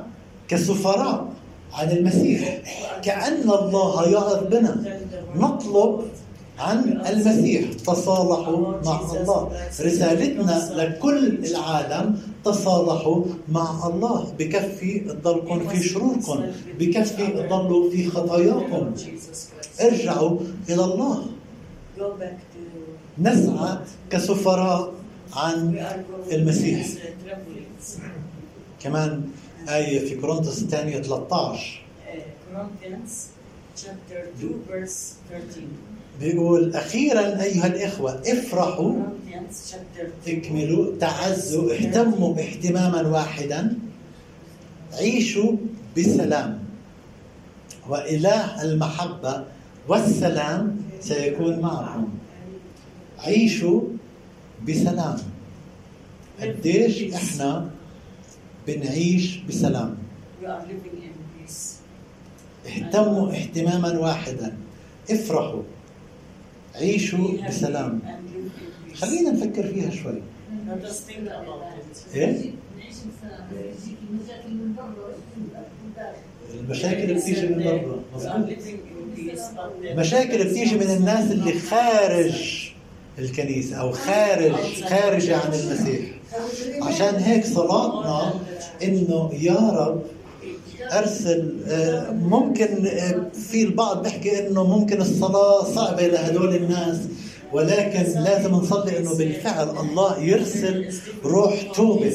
كسفراء 0.47 1.27
عن 1.73 1.91
المسيح 1.91 2.61
كأن 3.03 3.41
الله 3.49 4.09
يعظ 4.11 4.43
بنا. 4.47 4.99
نطلب 5.35 6.01
عن 6.59 7.01
المسيح 7.07 7.73
تصالحوا 7.73 8.73
مع 8.85 8.99
الله 9.01 9.51
رسالتنا 9.81 10.71
لكل 10.75 11.45
العالم 11.45 12.19
تصالحوا 12.45 13.23
مع 13.51 13.87
الله 13.87 14.33
بكفي 14.39 14.99
تضلكم 14.99 15.67
في 15.67 15.83
شروركم 15.83 16.43
بكفي 16.79 17.27
تضلوا 17.27 17.91
في 17.91 18.09
خطاياكم. 18.09 18.91
ارجعوا 19.81 20.39
إلى 20.69 20.83
الله 20.83 21.25
نسعى 23.19 23.77
كسفراء 24.09 24.91
عن 25.33 25.85
المسيح. 26.31 26.87
كمان 28.79 29.21
آية 29.69 29.99
في 30.09 30.15
كورنثوس 30.21 30.61
الثانية 30.61 31.01
13 31.01 31.81
Uh, 32.01 32.13
Corinthians 32.53 33.11
chapter 33.75 34.21
2 34.39 34.65
verse 34.69 35.15
13. 35.29 35.67
بيقول 36.19 36.75
أخيرا 36.75 37.43
أيها 37.43 37.67
الإخوة 37.67 38.21
افرحوا. 38.25 38.93
Corinthians 38.93 39.71
chapter 39.71 40.05
2 40.25 40.37
اكملوا. 40.37 40.97
تعزوا. 40.99 41.73
اهتموا 41.73 42.39
اهتماما 42.39 43.01
واحدا. 43.07 43.77
عيشوا 44.93 45.51
بسلام. 45.97 46.63
وإله 47.89 48.63
المحبة 48.63 49.45
والسلام 49.87 50.81
سيكون 51.01 51.59
معكم. 51.59 52.07
عيشوا 53.19 53.81
بسلام. 54.67 55.17
قديش 56.41 57.13
إحنا 57.13 57.69
بنعيش 58.67 59.37
بسلام؟ 59.37 59.97
اهتموا 62.67 63.31
اهتماما 63.31 63.99
واحدا. 63.99 64.53
افرحوا. 65.11 65.61
عيشوا 66.75 67.27
بسلام. 67.47 67.99
خلينا 68.95 69.31
نفكر 69.31 69.63
فيها 69.67 69.89
شوي. 69.91 70.21
إيه؟ 72.15 72.41
المشاكل 76.59 77.03
المشاكل 77.03 77.13
بتيجي 77.13 77.47
من 77.47 77.63
برا. 77.63 77.79
We 77.81 78.15
are 78.15 78.15
مظبوط. 78.15 78.49
living 78.49 78.59
in 78.59 79.17
peace, 79.19 79.39
but 79.55 79.93
the- 79.93 79.97
مشاكل 79.99 80.43
بتيجي 80.49 80.75
من 80.75 80.89
الناس 80.97 81.31
اللي 81.31 81.59
خارج 81.59 82.69
الكنيسة 83.19 83.75
أو 83.75 83.91
خارج 83.91 84.83
خارجة 84.83 85.37
عن 85.37 85.53
المسيح. 85.53 86.05
عشان 86.81 87.15
هيك 87.15 87.45
صلاتنا 87.45 88.33
إنه 88.83 89.29
يا 89.41 89.53
رب 89.69 90.01
أرسل 90.91 91.55
آه، 91.67 92.11
ممكن 92.11 92.87
آه، 92.87 93.25
في 93.49 93.63
البعض 93.63 94.03
بيحكي 94.03 94.47
إنه 94.47 94.63
ممكن 94.63 95.01
الصلاة 95.01 95.63
صعبة 95.63 96.07
لهدول 96.07 96.55
الناس 96.55 96.97
ولكن 97.53 98.19
لازم 98.19 98.51
نصلي 98.51 98.97
إنه 98.99 99.13
بالفعل 99.15 99.69
الله 99.69 100.19
يرسل 100.19 100.93
روح 101.25 101.61
توبة 101.75 102.13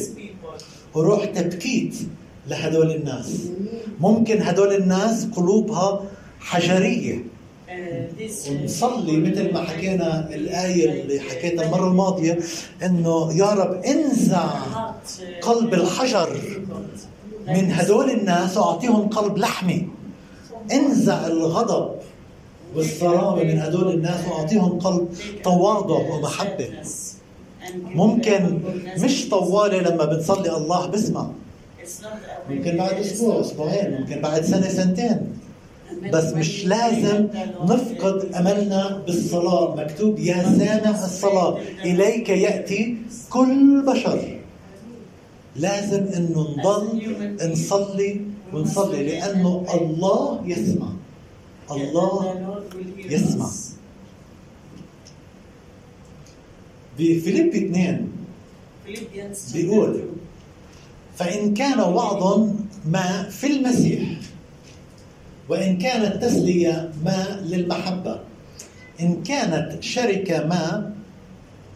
وروح 0.94 1.24
تبكيت 1.24 1.94
لهدول 2.48 2.90
الناس. 2.90 3.26
ممكن 4.00 4.42
هدول 4.42 4.72
الناس 4.74 5.26
قلوبها 5.36 6.02
حجرية. 6.40 7.24
ونصلي 8.50 9.16
مثل 9.16 9.52
ما 9.52 9.60
حكينا 9.64 10.28
الآية 10.34 11.02
اللي 11.02 11.20
حكيتها 11.20 11.64
المرة 11.66 11.88
الماضية 11.88 12.38
إنه 12.84 13.32
يا 13.38 13.50
رب 13.52 13.84
انزع 13.84 14.48
قلب 15.42 15.74
الحجر. 15.74 16.40
من 17.48 17.72
هدول 17.72 18.10
الناس 18.10 18.56
وأعطيهم 18.56 19.08
قلب 19.08 19.38
لحمي. 19.38 19.88
انزع 20.72 21.26
الغضب 21.26 21.90
والصرامة 22.76 23.42
من 23.42 23.58
هدول 23.60 23.94
الناس 23.94 24.20
وأعطيهم 24.30 24.78
قلب 24.78 25.08
تواضع 25.44 25.94
ومحبة. 25.94 26.68
ممكن 27.94 28.58
مش 28.98 29.28
طوالة 29.28 29.78
لما 29.78 30.04
بنصلي 30.04 30.56
الله 30.56 30.86
بسمع 30.86 31.26
ممكن 32.50 32.76
بعد 32.76 32.92
أسبوع 32.92 33.40
أسبوعين 33.40 34.00
ممكن 34.00 34.20
بعد 34.20 34.44
سنة 34.44 34.68
سنتين. 34.68 35.32
بس 36.12 36.32
مش 36.32 36.64
لازم 36.64 37.28
نفقد 37.62 38.34
أملنا 38.34 39.02
بالصلاة. 39.06 39.74
مكتوب 39.76 40.18
يا 40.18 40.42
سامع 40.58 41.04
الصلاة. 41.04 41.58
إليك 41.84 42.28
يأتي 42.28 42.96
كل 43.30 43.82
بشر. 43.86 44.35
لازم 45.58 46.04
إنه 46.16 46.54
نضل 46.58 47.52
نصلي 47.52 48.20
ونصلي 48.52 49.02
لأنه 49.06 49.66
الله 49.74 50.42
يسمع 50.46 50.88
الله 51.70 52.34
يسمع. 53.10 53.48
بفيليب 56.98 57.54
2 57.54 58.08
بيقول 59.54 60.00
فإن 61.16 61.54
كان 61.54 61.80
وعظ 61.80 62.48
ما 62.86 63.28
في 63.30 63.46
المسيح 63.46 64.02
وإن 65.48 65.78
كانت 65.78 66.24
تسلية 66.24 66.92
ما 67.04 67.40
للمحبة 67.44 68.20
إن 69.00 69.22
كانت 69.22 69.82
شركة 69.82 70.46
ما 70.46 70.92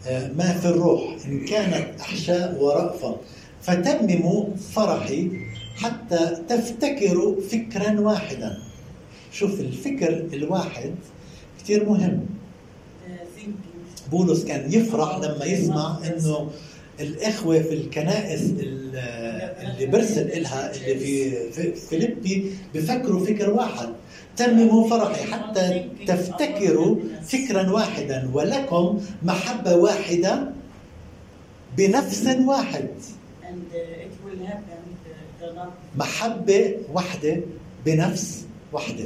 آه، 0.07 0.33
ما 0.33 0.53
في 0.53 0.67
الروح 0.69 1.17
إن 1.27 1.45
كانت 1.45 2.01
أحشاء 2.01 2.57
ورأفة 2.61 3.17
فتمموا 3.63 4.45
فرحي 4.75 5.31
حتى 5.77 6.37
تفتكروا 6.49 7.41
فكرا 7.51 8.01
واحدا. 8.01 8.59
شوف 9.33 9.61
الفكر 9.61 10.25
الواحد 10.33 10.95
كثير 11.63 11.89
مهم. 11.89 12.21
بولس 14.11 14.45
كان 14.45 14.73
يفرح 14.73 15.19
لما 15.19 15.45
يسمع 15.45 15.99
إنه 16.07 16.51
الإخوة 17.01 17.63
في 17.63 17.75
الكنائس 17.75 18.43
ال- 18.43 18.97
اللي 19.63 19.87
برسل 19.87 20.23
إلها 20.31 20.75
اللي 20.77 20.95
في 21.53 21.73
فيليبي 21.75 22.53
بفكروا 22.75 23.27
فكر 23.27 23.51
واحد. 23.51 23.89
تمموا 24.37 24.89
فرحي 24.89 25.25
حتى 25.33 25.85
تفتكروا 26.07 26.97
فكرا 27.29 27.71
واحدا 27.71 28.31
ولكم 28.35 29.01
محبة 29.23 29.75
واحدة 29.77 30.53
بنفس 31.77 32.27
واحد. 32.41 32.89
محبة 35.97 36.77
واحدة 36.93 37.41
بنفس 37.87 38.45
واحدة 38.73 39.05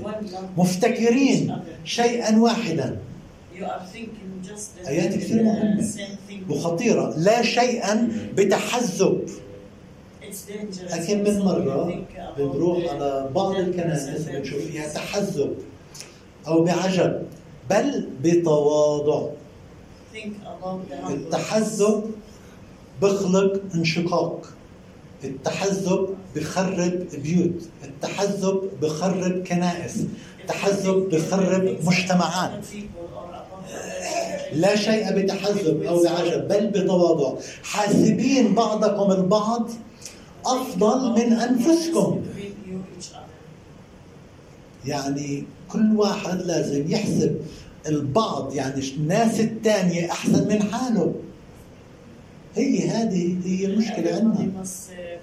مفتكرين 0.57 1.59
شيئا 1.85 2.39
واحدا. 2.39 2.99
آيات 4.87 5.15
كثير 5.15 5.43
مهمة. 5.43 5.89
وخطيرة. 6.51 7.15
لا 7.17 7.43
شيئا 7.43 8.13
بتحزب. 8.37 9.21
أكم 10.91 11.19
من 11.19 11.39
مرة 11.39 12.05
بنروح 12.39 12.93
على 12.93 13.31
بعض 13.35 13.55
الكنائس 13.55 14.23
بنشوف 14.29 14.59
فيها 14.63 14.89
تحزب 14.89 15.55
أو 16.47 16.65
بعجب. 16.65 17.23
بل 17.71 18.09
بتواضع. 18.23 19.29
التحزب 21.11 22.05
بخلق 23.03 23.61
انشقاق. 23.75 24.47
التحزب 25.25 26.09
بخرب 26.37 27.07
بيوت. 27.23 27.63
التحزب 27.85 28.71
بخرب 28.83 29.43
كنائس. 29.43 29.97
التحزب 30.41 31.09
بخرب 31.13 31.77
مجتمعات. 31.85 32.67
لا 34.53 34.77
شيء 34.77 35.13
بتحزب 35.19 35.83
أو 35.83 36.03
بعجب 36.03 36.49
بل 36.49 36.67
بتواضع. 36.67 37.41
حاسبين 37.63 38.55
بعضكم 38.55 39.13
البعض 39.13 39.71
أفضل 40.47 41.11
من 41.11 41.33
أنفسكم. 41.33 42.23
يعني 44.87 45.45
كل 45.69 45.97
واحد 45.97 46.43
لازم 46.43 46.91
يحسب 46.91 47.37
البعض. 47.89 48.55
يعني 48.55 48.83
الناس 48.97 49.41
الثانية 49.41 50.11
أحسن 50.11 50.49
من 50.49 50.63
حاله. 50.63 51.15
هي 52.57 52.89
هذه 52.89 53.37
هي 53.45 53.67
المشكلة 53.67 54.15
عندنا. 54.15 54.65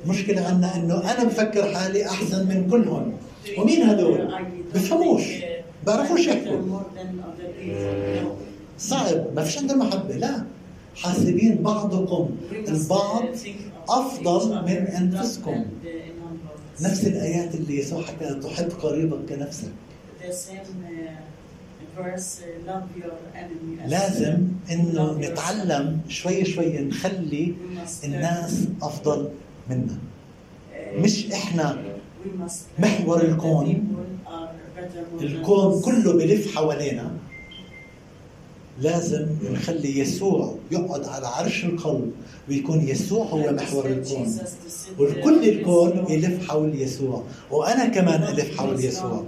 المشكلة 0.05 0.41
عندنا 0.47 0.75
إنه 0.75 1.11
أنا 1.11 1.23
بفكر 1.23 1.73
حالي 1.73 2.05
أحسن 2.05 2.47
من 2.47 2.67
كلهم. 2.71 3.13
ومين 3.57 3.81
هدول؟ 3.83 4.29
بفهموش. 4.75 5.23
بعرفوش 5.85 6.27
يحكوا. 6.27 6.79
صعب. 8.77 9.35
ما 9.35 9.43
فيش 9.43 9.57
عندهم 9.57 9.79
محبة. 9.79 10.15
لا. 10.15 10.43
حاسبين 10.95 11.55
بعضكم 11.55 12.29
البعض 12.67 13.23
أفضل 13.89 14.61
من 14.61 14.87
أنفسكم. 14.87 15.65
نفس 16.81 17.07
الآيات 17.07 17.55
اللي 17.55 17.79
يسوع 17.79 18.01
حكى 18.01 18.39
تحب 18.43 18.69
قريبك 18.81 19.19
كنفسك. 19.29 19.71
لازم 23.87 24.37
إنه 24.71 25.17
نتعلم 25.19 25.99
شوي 26.09 26.45
شوي 26.45 26.79
نخلي 26.79 27.53
الناس 28.03 28.67
أفضل 28.81 29.29
منا. 29.69 29.97
مش 30.97 31.31
إحنا 31.31 31.83
محور 32.79 33.21
الكون. 33.21 33.95
الكون 35.21 35.81
كله 35.81 36.13
بلف 36.13 36.55
حوالينا. 36.55 37.11
لازم 38.79 39.27
نخلي 39.51 39.99
يسوع 39.99 40.55
يقعد 40.71 41.05
على 41.05 41.27
عرش 41.27 41.65
القلب 41.65 42.11
ويكون 42.49 42.87
يسوع 42.87 43.25
هو 43.25 43.51
محور 43.51 43.85
الكون. 43.85 44.37
وكل 44.99 45.49
الكون 45.49 46.05
يلف 46.09 46.49
حول 46.49 46.81
يسوع 46.81 47.23
وأنا 47.51 47.85
كمان 47.85 48.23
ألف 48.23 48.57
حول 48.57 48.85
يسوع. 48.85 49.23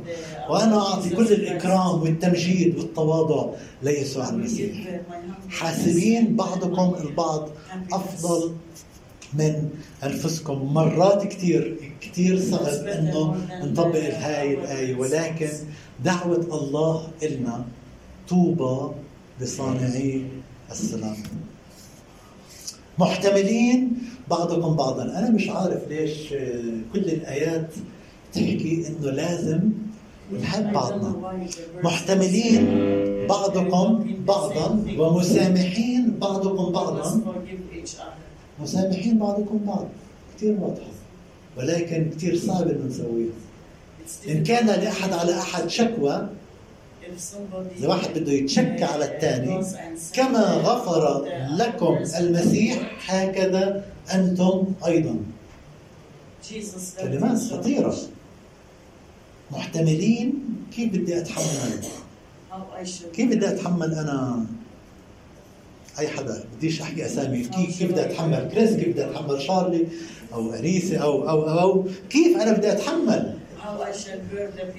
وأنا 0.50 0.78
أعطي 0.78 1.10
كل 1.10 1.28
الإكرام 1.34 2.02
والتمجيد 2.02 2.78
والتواضع 2.78 3.54
ليسوع 3.84 4.30
المسيح. 4.30 5.02
حاسبين 5.50 6.36
بعضكم 6.36 6.96
البعض 7.08 7.50
أفضل 7.94 8.52
من 9.34 9.70
أنفسكم. 10.04 10.74
مرات 10.74 11.28
كثير 11.28 11.78
كثير 12.02 12.40
صعب 12.40 12.88
إنه 12.88 13.38
نطبق 13.64 13.96
هاي 13.96 14.54
الآية 14.54 14.96
ولكن 14.96 15.50
دعوة 16.04 16.48
الله 16.52 17.08
إلنا 17.24 17.66
طوبى 18.30 18.94
لصانعي 19.42 20.26
السلام. 20.72 21.16
محتملين 23.00 23.92
بعضكم 24.30 24.76
بعضا. 24.76 25.04
أنا 25.04 25.30
مش 25.30 25.50
عارف 25.50 25.88
ليش 25.90 26.30
كل 26.94 27.00
الآيات 27.00 27.70
تحكي 28.34 28.86
إنه 28.88 29.12
لازم 29.12 29.60
نحب 30.42 30.74
بعضنا. 30.74 31.38
محتملين 31.84 32.66
بعضكم 33.28 34.06
بعضا 34.28 34.86
ومسامحين 34.98 36.20
بعضكم 36.22 36.72
بعضا. 36.72 37.22
مسامحين 38.60 39.18
بعضكم 39.20 39.60
بعض. 39.66 39.88
كثير 40.38 40.58
واضحة 40.60 40.92
ولكن 41.58 42.10
كثير 42.18 42.38
صعب 42.38 42.68
إنه 42.68 42.86
نسويها. 42.88 43.34
إن 44.30 44.44
كان 44.44 44.66
لأحد 44.66 45.14
على 45.14 45.40
أحد 45.40 45.68
شكوى 45.68 46.30
إذا 47.78 47.88
واحد 47.88 48.20
بده 48.20 48.32
يتشكى 48.32 48.84
على 48.84 49.06
الثاني 49.06 49.66
كما 50.14 50.44
غفر 50.44 51.26
لكم 51.58 51.98
المسيح 52.20 52.92
هكذا 53.12 53.86
أنتم 54.14 54.66
أيضا. 54.86 55.16
كلمات 57.00 57.40
خطيرة. 57.40 57.96
محتملين 59.52 60.34
كيف 60.76 60.94
بدي 60.94 61.18
أتحمل 61.18 61.80
كيف 63.14 63.30
بدي 63.30 63.48
أتحمل 63.50 63.94
أنا؟ 63.94 64.46
أي 66.00 66.08
حدا 66.08 66.44
بديش 66.58 66.82
أحكي 66.82 67.06
أسامي. 67.06 67.44
كيف 67.44 67.80
كيف 67.80 67.92
بدي 67.92 68.02
أتحمل؟ 68.02 68.50
كريس 68.54 68.70
كيف 68.70 68.88
بدي 68.88 69.06
أتحمل؟ 69.06 69.42
شارلي 69.42 69.88
أو 70.34 70.54
أنيسة 70.54 70.98
أو 70.98 71.30
أو 71.30 71.60
أو 71.60 71.86
كيف 72.10 72.38
أنا 72.38 72.54
بدي 72.54 72.72
أتحمل؟ 72.72 73.38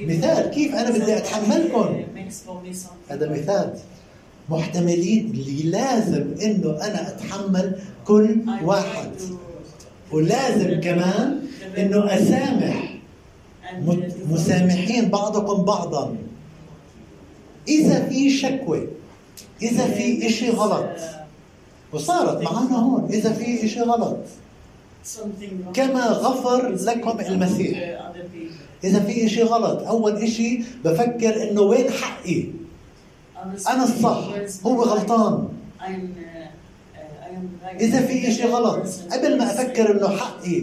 مثال 0.00 0.50
كيف 0.50 0.74
أنا 0.74 0.90
بدي 0.90 1.16
أتحملكم؟ 1.16 2.04
هذا 3.08 3.30
مثال. 3.30 3.74
محتملين 4.48 5.30
اللي 5.30 5.62
لازم 5.62 6.34
إنه 6.42 6.70
أنا 6.70 7.08
أتحمل 7.08 7.78
كل 8.04 8.36
واحد. 8.64 9.10
ولازم 10.12 10.80
كمان 10.80 11.40
إنه 11.78 12.14
أسامح. 12.14 12.98
مسامحين 14.28 15.08
بعضكم 15.08 15.64
بعضا. 15.64 16.16
إذا 17.68 18.08
في 18.08 18.30
شكوى 18.30 18.88
إذا 19.62 19.86
في 19.86 20.26
إشي 20.26 20.50
غلط. 20.50 20.90
وصارت 21.92 22.42
معنا 22.42 22.76
هون 22.76 23.08
إذا 23.12 23.32
في 23.32 23.64
إشي 23.64 23.80
غلط. 23.80 24.18
كما 25.74 26.06
غفر 26.06 26.68
لكم 26.68 27.20
المسيح. 27.20 27.93
إذا 28.84 29.00
في 29.00 29.28
شيء 29.28 29.44
غلط 29.44 29.82
أول 29.82 30.28
شيء 30.28 30.64
بفكر 30.84 31.50
إنه 31.50 31.60
وين 31.60 31.90
حقي؟ 31.90 32.44
أنا 33.68 33.84
الصح 33.84 34.30
هو 34.66 34.82
غلطان. 34.82 35.48
إذا 37.80 38.06
في 38.06 38.32
شيء 38.32 38.46
غلط 38.46 38.86
قبل 39.12 39.38
ما 39.38 39.44
أفكر 39.44 39.90
إنه 39.90 40.08
حقي 40.16 40.62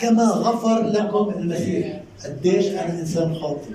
كما 0.00 0.24
غفر 0.24 0.82
لكم 0.86 1.32
المسيح. 1.38 2.00
قديش 2.24 2.66
أنا 2.66 3.00
إنسان 3.00 3.34
خاطئ؟ 3.34 3.74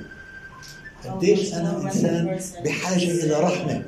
قديش 1.05 1.53
أنا 1.53 1.81
إنسان 1.81 2.39
بحاجة 2.65 3.11
إلى 3.11 3.39
رحمة 3.39 3.83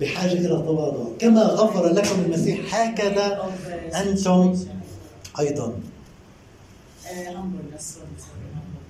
بحاجة 0.00 0.32
إلى 0.32 0.48
تواضع. 0.48 1.04
كما 1.18 1.42
غفر 1.42 1.92
لكم 1.92 2.20
المسيح 2.20 2.74
هكذا 2.74 3.50
أنتم 3.94 4.56
أيضا. 5.38 5.72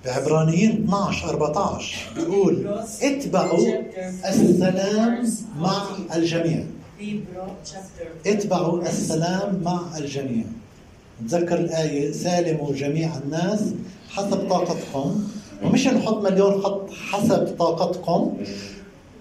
بعبرانيين 0.05 0.71
12 0.71 1.29
14 1.29 1.97
بيقول 2.15 2.79
اتبعوا 3.01 3.59
السلام 4.25 5.27
مع 5.59 5.87
الجميع. 6.15 6.63
اتبعوا 8.25 8.81
السلام 8.81 9.61
مع 9.63 9.97
الجميع. 9.97 10.43
نتذكر 11.23 11.59
الآية 11.59 12.11
سالموا 12.11 12.73
جميع 12.73 13.17
الناس 13.25 13.61
حسب 14.09 14.49
طاقتكم. 14.49 15.23
ومش 15.63 15.87
نحط 15.87 16.17
مليون 16.17 16.61
خط 16.61 16.89
حسب 17.11 17.55
طاقتكم. 17.59 18.37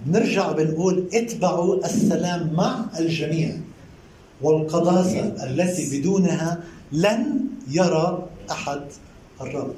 نرجع 0.07 0.53
بنقول 0.53 1.05
اتبعوا 1.15 1.85
السلام 1.85 2.53
مع 2.55 2.85
الجميع. 2.99 3.57
والقداسة 4.43 5.21
التي 5.21 6.01
بدونها 6.01 6.61
لن 6.93 7.41
يرى 7.71 8.27
أحد 8.51 8.81
الرب. 9.41 9.75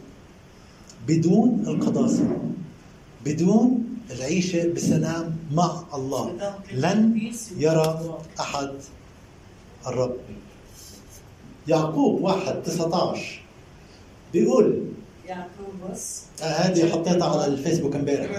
بدون 1.08 1.64
القداسة 1.66 2.28
بدون 3.24 3.84
العيشة 4.10 4.72
بسلام 4.72 5.36
مع 5.54 5.82
الله. 5.94 6.36
لن 6.74 6.98
يرى 7.58 8.18
أحد 8.40 8.70
الرب. 9.86 10.16
يعقوب 11.68 12.22
واحد 12.22 12.62
19 12.62 13.42
بيقول 14.32 14.82
آه 16.42 16.44
هذه 16.44 16.90
حطيتها 16.92 17.28
على 17.40 17.46
الفيسبوك 17.52 17.96
امبارح. 17.96 18.30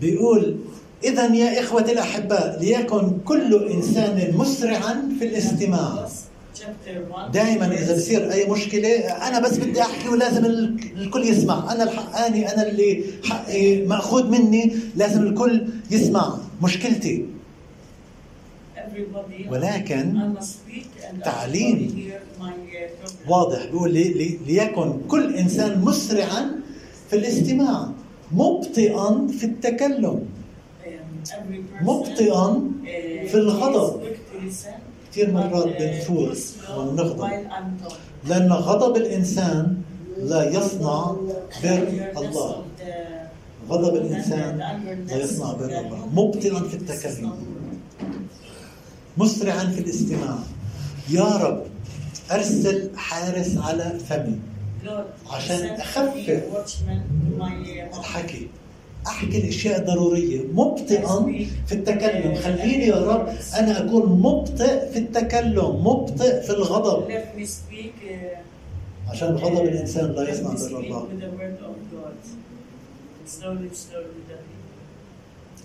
بيقول 0.00 0.56
إذا 1.04 1.34
يا 1.34 1.60
إخوتي 1.60 1.92
الأحباء 1.92 2.58
ليكن 2.60 3.18
كل 3.24 3.68
إنسان 3.70 4.36
مسرعا 4.36 5.08
في 5.18 5.24
الاستماع. 5.24 6.08
دائما 7.32 7.66
إذا 7.72 7.96
بصير 7.96 8.32
أي 8.32 8.46
مشكلة 8.46 8.88
أنا 9.28 9.40
بس 9.40 9.58
بدي 9.58 9.82
أحكي 9.82 10.08
ولازم 10.08 10.44
الكل 10.44 11.22
يسمع. 11.22 11.72
أنا 11.72 11.82
الحقاني 11.82 12.52
أنا 12.52 12.68
اللي 12.68 13.04
حقي 13.24 13.86
مأخوذ 13.86 14.26
مني 14.28 14.72
لازم 14.96 15.22
الكل 15.22 15.66
يسمع 15.90 16.38
مشكلتي. 16.62 17.26
ولكن 19.50 20.34
تعليم 21.24 22.10
واضح. 23.28 23.64
بيقول 23.66 23.92
لي 23.92 24.04
لي 24.04 24.38
ليكن 24.46 25.00
كل 25.08 25.34
إنسان 25.34 25.80
مسرعا 25.80 26.60
في 27.10 27.16
الاستماع 27.16 27.88
مبطئا 28.32 29.26
في 29.38 29.44
التكلم 29.44 30.26
مبطئا 31.82 32.70
في 33.26 33.34
الغضب 33.34 34.02
كثير 35.10 35.30
مرات 35.30 35.68
بنفوت 35.80 36.38
وبنغضب 36.76 37.30
لأن 38.28 38.52
غضب 38.52 38.96
الإنسان 38.96 39.76
لا 40.18 40.50
يصنع 40.50 41.16
بر 41.62 42.12
الله. 42.16 42.64
غضب 43.68 43.94
الإنسان 43.96 44.58
لا 45.08 45.16
يصنع 45.16 45.52
بر 45.52 45.64
الله. 45.64 46.06
مبطئا 46.12 46.60
في 46.68 46.74
التكلم 46.74 47.32
مسرعا 49.16 49.64
في 49.64 49.80
الاستماع. 49.80 50.38
يا 51.10 51.36
رب 51.36 51.62
أرسل 52.30 52.90
حارس 52.96 53.56
على 53.56 53.98
فمي 54.08 54.38
عشان 55.30 55.66
أخفف 55.66 56.42
الحكي. 57.98 58.48
أحكي 59.06 59.38
الأشياء 59.38 59.84
ضرورية. 59.86 60.40
مبطئا 60.52 61.22
في 61.66 61.72
التكلم. 61.72 62.34
خليني 62.34 62.86
يا 62.86 62.96
رب 62.96 63.28
أنا 63.58 63.86
اكون 63.86 64.20
مبطئ 64.20 64.90
في 64.92 64.98
التكلم 64.98 65.86
مبطئ 65.86 66.40
في 66.42 66.50
الغضب. 66.50 67.08
Uh, 67.08 67.12
عشان 69.10 69.28
غضب 69.28 69.64
الإنسان 69.64 70.12
لا 70.12 70.30
يصنع 70.30 70.54
بر 70.54 70.80
الله. 70.80 71.08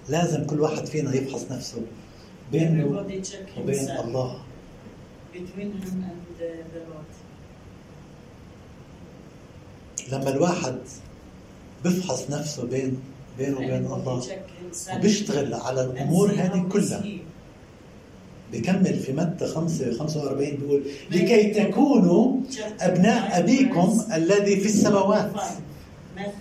لازم 0.10 0.46
كل 0.46 0.60
واحد 0.60 0.86
فينا 0.86 1.16
يفحص 1.16 1.52
نفسه 1.52 1.82
بينه 2.52 3.06
وبين 3.58 3.90
الله. 3.90 4.40
لما 10.12 10.30
الواحد 10.30 10.76
بفحص 11.86 12.30
نفسه 12.30 12.66
بين 12.66 13.00
بينه 13.38 13.58
وبين 13.58 13.88
Everybody 13.88 14.08
الله. 14.08 14.98
وبيشتغل 14.98 15.54
على 15.54 15.82
الأمور 15.82 16.32
هذه 16.32 16.66
كلها. 16.72 17.04
بكمل 18.54 19.00
في 19.00 19.14
متى 19.14 19.48
5 19.48 19.98
45 19.98 20.56
بيقول 20.56 20.82
لكي 21.12 21.44
تكونوا 21.50 22.38
أبناء 22.82 23.40
أبيكم 23.40 24.02
الذي 24.14 24.56
في 24.56 24.66
السماوات. 24.66 25.32
Uh, 25.32 25.40
verse 26.18 26.34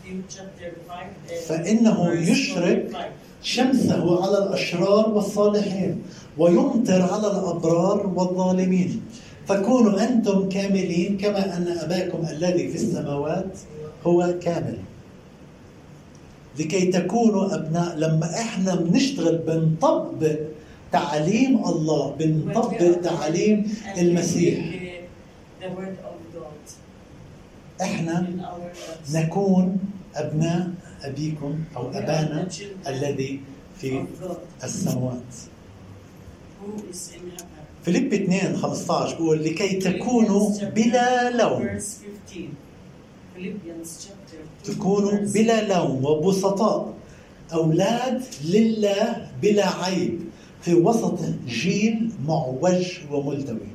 يشرق 2.13 2.91
45. 2.91 3.13
شمسه 3.43 4.23
على 4.25 4.39
الأشرار 4.39 5.09
والصالحين 5.11 6.03
ويمطر 6.39 7.03
على 7.03 7.27
الأبرار 7.27 8.07
والظالمين. 8.07 9.03
فكونوا 9.49 10.05
أنتم 10.09 10.49
كاملين 10.49 11.19
كما 11.19 11.57
أن 11.57 11.69
أباكم 11.69 12.27
الذي 12.31 12.69
في 12.69 12.75
السماوات 12.75 13.59
هو 14.07 14.35
كامل. 14.43 14.79
لكي 16.59 16.87
تكونوا 16.87 17.55
أبناء. 17.55 17.97
لما 17.97 18.35
إحنا 18.41 18.75
بنشتغل 18.75 19.39
بنطبق 19.39 20.39
تعليم 20.93 21.65
الله 21.65 22.11
بنطبق 22.19 22.79
and 22.79 23.99
المسيح. 23.99 24.65
إحنا. 27.83 28.27
نكون 29.13 29.79
أبناء 30.15 30.71
أبيكم 31.03 31.55
أو 31.77 31.91
أبانا 31.91 32.49
الذي 32.87 33.41
في 33.81 34.05
السماوات. 34.65 35.33
فيليب 37.85 38.15
2 38.15 38.57
15 38.57 39.17
بيقول 39.17 39.45
لكي 39.45 39.77
تكونوا 39.77 40.59
بلا 40.75 41.31
لوم. 41.31 41.79
تكونوا 44.65 45.13
بلا 45.13 45.69
لوم 45.79 46.05
وبسطاء. 46.05 46.95
أولاد 47.53 48.23
لله 48.45 49.31
بلا 49.43 49.69
عيب. 49.85 50.21
في 50.63 50.75
وسط 50.75 51.19
جيل 51.47 52.11
معوج 52.27 52.99
وملتوي. 53.11 53.69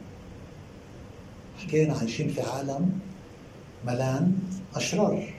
حكينا 1.57 1.93
عايشين 1.93 2.27
في 2.27 2.41
عالم 2.41 2.99
ملان 3.87 4.33
أشرار. 4.75 5.33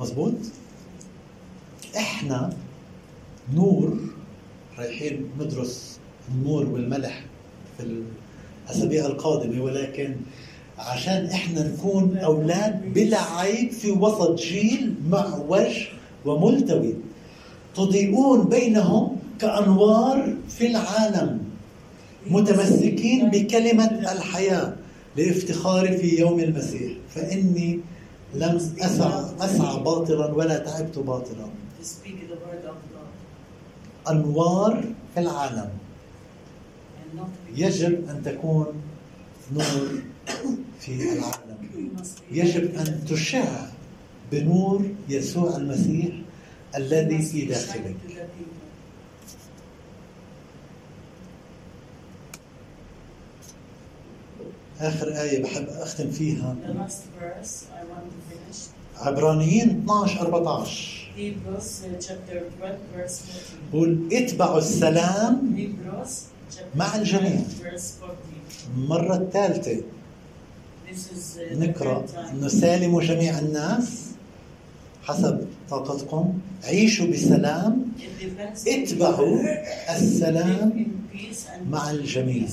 مظبوط؟ 0.00 0.34
إحنا 1.96 2.52
نور 3.54 3.98
رايحين 4.78 5.30
ندرس 5.40 5.98
النور 6.28 6.66
والملح 6.66 7.24
في 7.78 8.02
الأسابيع 8.68 9.06
القادمة 9.06 9.62
ولكن 9.62 10.16
عشان 10.78 11.26
إحنا 11.26 11.68
نكون 11.68 12.16
أولاد 12.18 12.92
بلا 12.94 13.22
عيب 13.22 13.70
في 13.70 13.90
وسط 13.90 14.38
جيل 14.38 14.94
معوج 15.08 15.86
وملتوي. 16.24 16.94
تضيئون 17.74 18.48
بينهم 18.48 19.16
كأنوار 19.40 20.34
في 20.48 20.66
العالم 20.66 21.40
متمسكين 22.26 23.30
بكلمة 23.30 24.12
الحياة 24.12 24.76
لافتخاري 25.16 25.96
في 25.96 26.20
يوم 26.20 26.40
المسيح. 26.40 26.92
فإني 27.14 27.80
لم 28.34 28.56
أسعى, 28.80 29.24
أسعى 29.40 29.82
باطلا 29.82 30.26
ولا 30.34 30.58
تعبت 30.58 30.98
باطلا. 30.98 31.46
أنوار 34.10 34.84
في 35.14 35.20
العالم. 35.20 35.68
يجب 37.56 38.08
أن 38.08 38.22
تكون 38.24 38.66
نور 39.52 40.02
في 40.80 40.92
العالم 41.12 41.56
يجب 42.30 42.74
أن 42.74 43.04
تشع 43.08 43.66
بنور 44.32 44.86
يسوع 45.08 45.56
المسيح 45.56 46.08
الذي 46.76 47.18
في 47.22 47.44
داخلك. 47.44 47.96
آخر 54.80 55.08
آية 55.20 55.42
بحب 55.42 55.66
أختم 55.68 56.10
فيها. 56.10 56.56
عبرانيين 58.96 59.68
12 59.84 60.20
14 60.20 61.06
Hebrews 61.16 61.62
uh, 61.62 62.06
chapter 62.06 62.42
12 62.60 62.78
verse 62.96 63.20
14. 63.20 63.72
بقول 63.72 64.08
اتبعوا 64.12 64.58
السلام 64.58 65.56
مع 66.76 66.94
الجميع. 66.96 67.30
12 67.40 67.62
verse 67.62 68.02
14. 68.02 68.16
المرة 68.76 69.16
الثالثة 69.16 69.82
نقرأ 71.52 72.06
time. 72.06 72.18
أنه 72.32 72.48
سالموا 72.48 73.02
جميع 73.02 73.38
الناس 73.38 74.02
حسب 75.02 75.46
طاقتكم. 75.70 76.38
عيشوا 76.64 77.06
بسلام. 77.06 77.86
اتبعوا 78.68 79.38
السلام 79.96 80.86
مع 81.70 81.90
الجميع. 81.90 82.48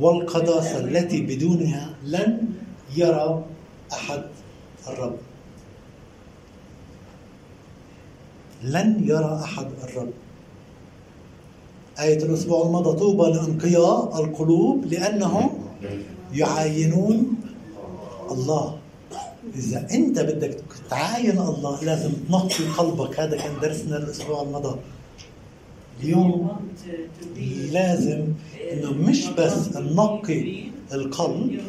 والقداسة 0.00 0.78
التي 0.80 1.20
بدونها 1.20 1.94
لن 2.04 2.48
يرى 2.96 3.44
أحد 3.92 4.22
الرب. 4.88 5.16
لن 8.62 9.04
يرى 9.04 9.40
أحد 9.44 9.66
الرب. 9.84 10.10
آية 12.00 12.22
الأسبوع 12.24 12.66
الماضي 12.66 12.98
طوبى 12.98 13.30
لأنقياء 13.30 14.24
القلوب 14.24 14.84
لأنهم 14.86 15.50
يعاينون 16.34 17.37
الله 18.30 18.78
إذا 19.54 19.86
أنت 19.90 20.18
بدك 20.20 20.60
تعاين 20.90 21.38
الله 21.38 21.84
لازم 21.84 22.12
تنقي 22.28 22.64
قلبك 22.78 23.20
هذا 23.20 23.36
كان 23.36 23.60
درسنا 23.62 23.96
الأسبوع 23.96 24.42
الماضي 24.42 24.80
اليوم 26.00 26.58
لازم 27.72 28.24
إنه 28.72 28.92
مش 28.92 29.26
بس 29.26 29.76
ننقي 29.76 30.64
القلب. 30.92 31.60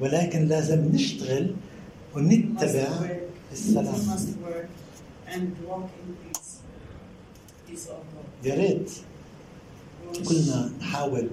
ولكن 0.00 0.44
لازم 0.44 0.80
نشتغل 0.92 1.54
ونتبع 2.14 2.88
السلام. 3.52 3.94
يا 8.44 8.54
ريت 8.54 8.90
كلنا 10.28 10.70
نحاول 10.80 11.28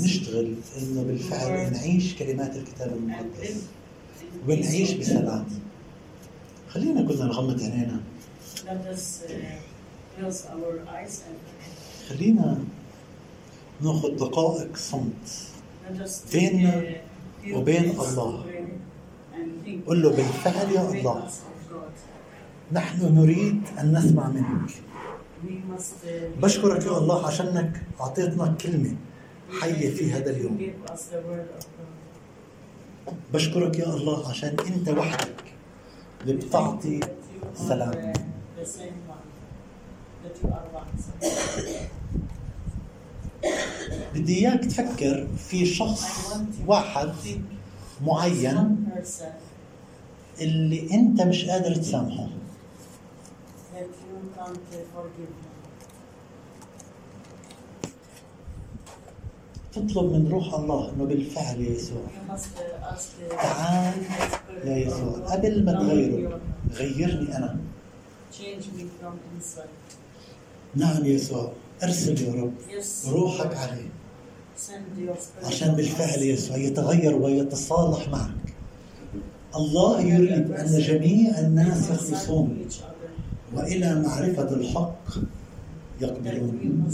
نشتغل 0.00 0.54
انه 0.78 1.02
بالفعل 1.02 1.72
نعيش 1.72 2.14
كلمات 2.14 2.56
الكتاب 2.56 2.92
المقدس 2.96 3.56
ونعيش 4.48 4.92
بسلام. 4.92 5.46
خلينا 6.68 7.02
كلنا 7.08 7.24
نغمض 7.24 7.62
عينينا 7.62 8.00
خلينا 12.08 12.58
ناخذ 13.80 14.16
دقائق 14.16 14.76
صمت 14.76 15.28
بيننا 16.32 16.84
وبين 17.52 17.90
الله. 17.90 18.44
قل 19.86 20.02
له 20.02 20.10
بالفعل 20.10 20.72
يا 20.72 20.90
الله. 20.90 21.28
نحن 22.72 23.14
نريد 23.14 23.62
أن 23.80 23.92
نسمع 23.92 24.28
منك 24.28 24.70
بشكرك 26.42 26.84
يا 26.86 26.98
الله 26.98 27.26
عشانك 27.26 27.82
أعطيتنا 28.00 28.56
كلمة 28.60 28.96
حيه 29.60 29.90
في 29.90 30.12
هذا 30.12 30.30
اليوم. 30.30 30.56
بشكرك 33.32 33.78
يا 33.78 33.86
الله 33.94 34.28
عشان 34.28 34.56
انت 34.66 34.88
وحدك 34.88 35.44
اللي 36.22 36.32
بتعطي 36.36 37.00
سلام. 37.54 38.12
بدي 44.14 44.38
إياك 44.38 44.64
تفكر 44.64 45.28
في 45.48 45.66
شخص 45.66 46.32
واحد 46.66 47.12
معين 48.02 48.86
اللي 50.40 50.94
انت 50.94 51.22
مش 51.22 51.44
قادر 51.44 51.74
تسامحه 51.74 52.28
تطلب 59.72 60.12
من 60.12 60.28
روح 60.32 60.54
الله 60.54 60.90
إنه 60.90 61.04
بالفعل 61.04 61.60
يا 61.60 61.70
يسوع 61.70 62.02
تعال 63.30 63.94
يا 64.64 64.76
يسوع 64.76 65.12
قبل 65.12 65.64
ما 65.64 65.72
تغيره 65.72 66.40
غيرني 66.74 67.36
أنا. 67.36 67.56
نعم 70.74 71.04
يسوع 71.06 71.52
ارسل 71.82 72.22
يا 72.22 72.42
رب. 72.42 72.52
روحك 73.08 73.56
عليه. 73.56 73.88
عشان 75.44 75.74
بالفعل 75.74 76.22
يسوع 76.22 76.56
يتغير 76.56 77.16
ويتصالح 77.16 78.08
معك 78.08 78.54
الله 79.56 80.00
يريد 80.00 80.50
أن 80.52 80.78
جميع 80.78 81.38
الناس 81.38 81.90
يخلصون. 81.90 82.66
وإلى 83.54 83.94
معرفة 84.02 84.48
الحق 84.54 85.04
يقبلون 86.00 86.88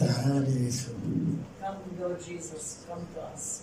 يا 0.00 0.66
يسوع 0.68 0.94
Come, 1.62 2.16
Jesus. 2.26 2.84
Come 2.88 3.06
to 3.14 3.20
us. 3.32 3.62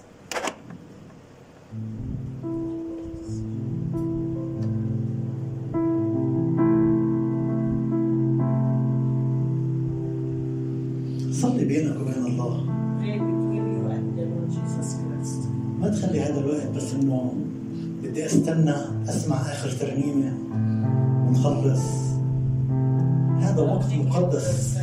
صلي 11.31 11.65
بينك 11.65 11.95
وبين 12.01 12.25
الله. 12.25 12.65
ما 15.79 15.89
تخلي 15.89 16.21
هذا 16.21 16.39
الوقت 16.39 16.67
بس 16.75 16.93
إنه 16.93 17.33
بدي 18.03 18.25
أستنى 18.25 18.75
أسمع 19.09 19.35
آخر 19.41 19.69
ترنيمة 19.71 20.33
ونخلص 21.27 21.81
هذا 23.41 23.61
وقت 23.61 23.93
مقدس 23.93 24.77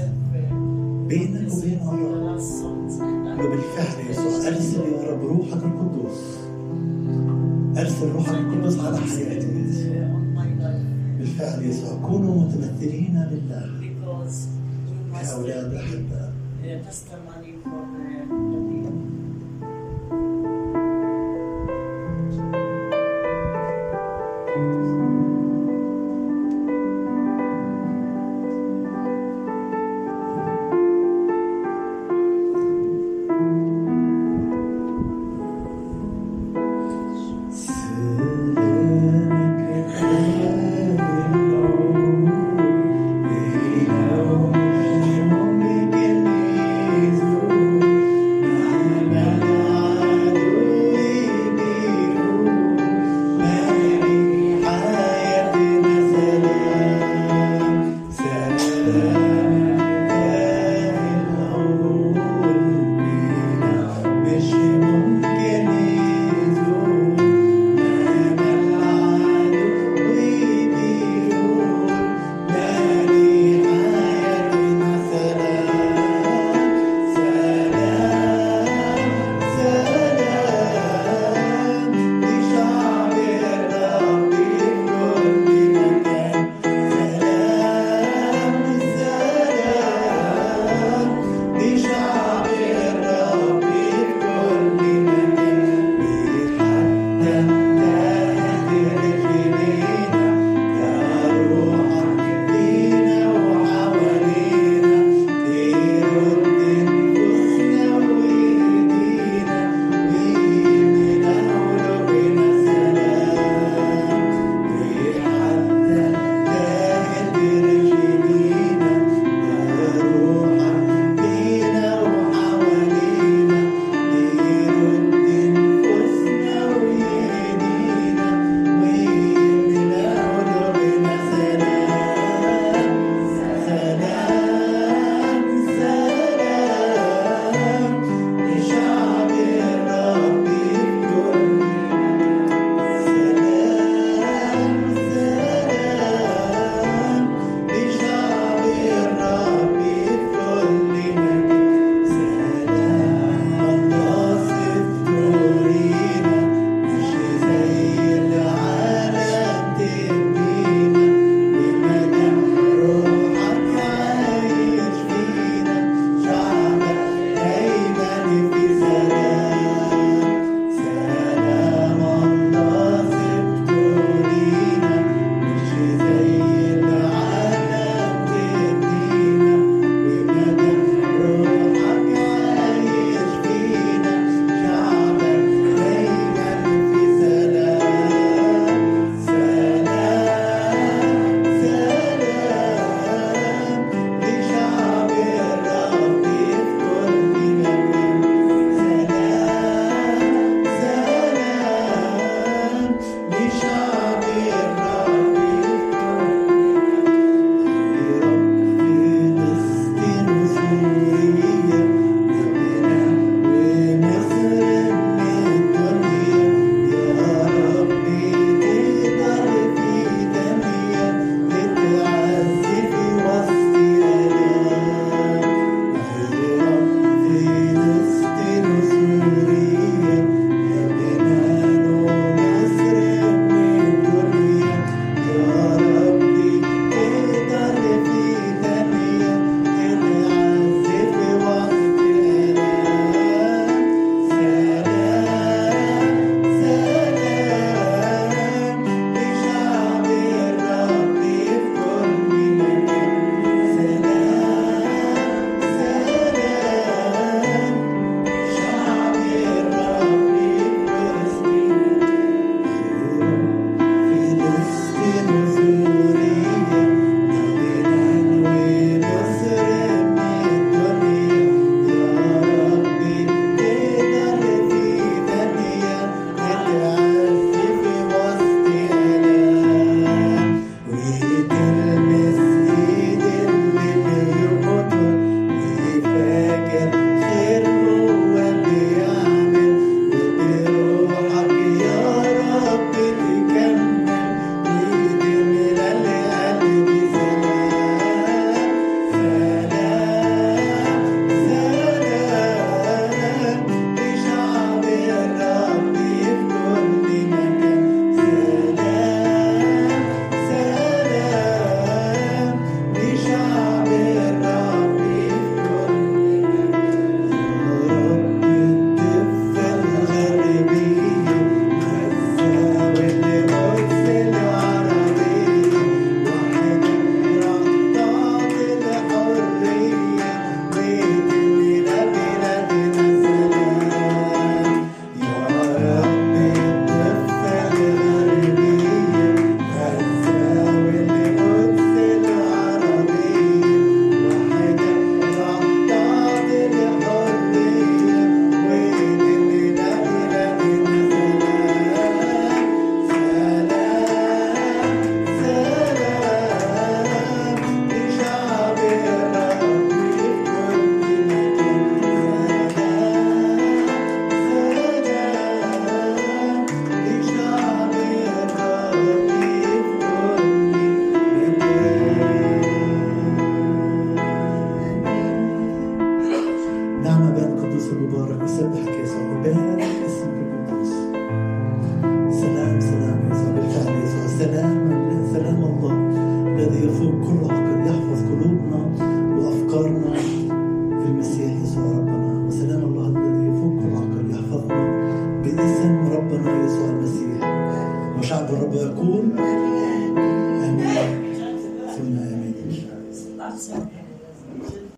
بينك 1.08 1.52
وبين 1.52 1.80
الله 1.82 2.36
وبالفعل 3.34 4.10
يسوع 4.10 4.48
ارسل 4.48 4.80
يا 4.80 5.10
رب 5.10 5.24
روحك 5.24 5.62
القدوس. 5.62 6.20
ارسل 7.78 8.08
روحك 8.12 8.34
القدوس 8.34 8.78
على 8.78 8.98
حياتي 8.98 9.46
بالفعل 11.18 11.62
يسوع 11.64 11.98
كونوا 12.06 12.34
متمثلين 12.40 13.28
لله. 13.30 13.86
كاولاد 15.22 15.74
أحباء. 15.74 16.32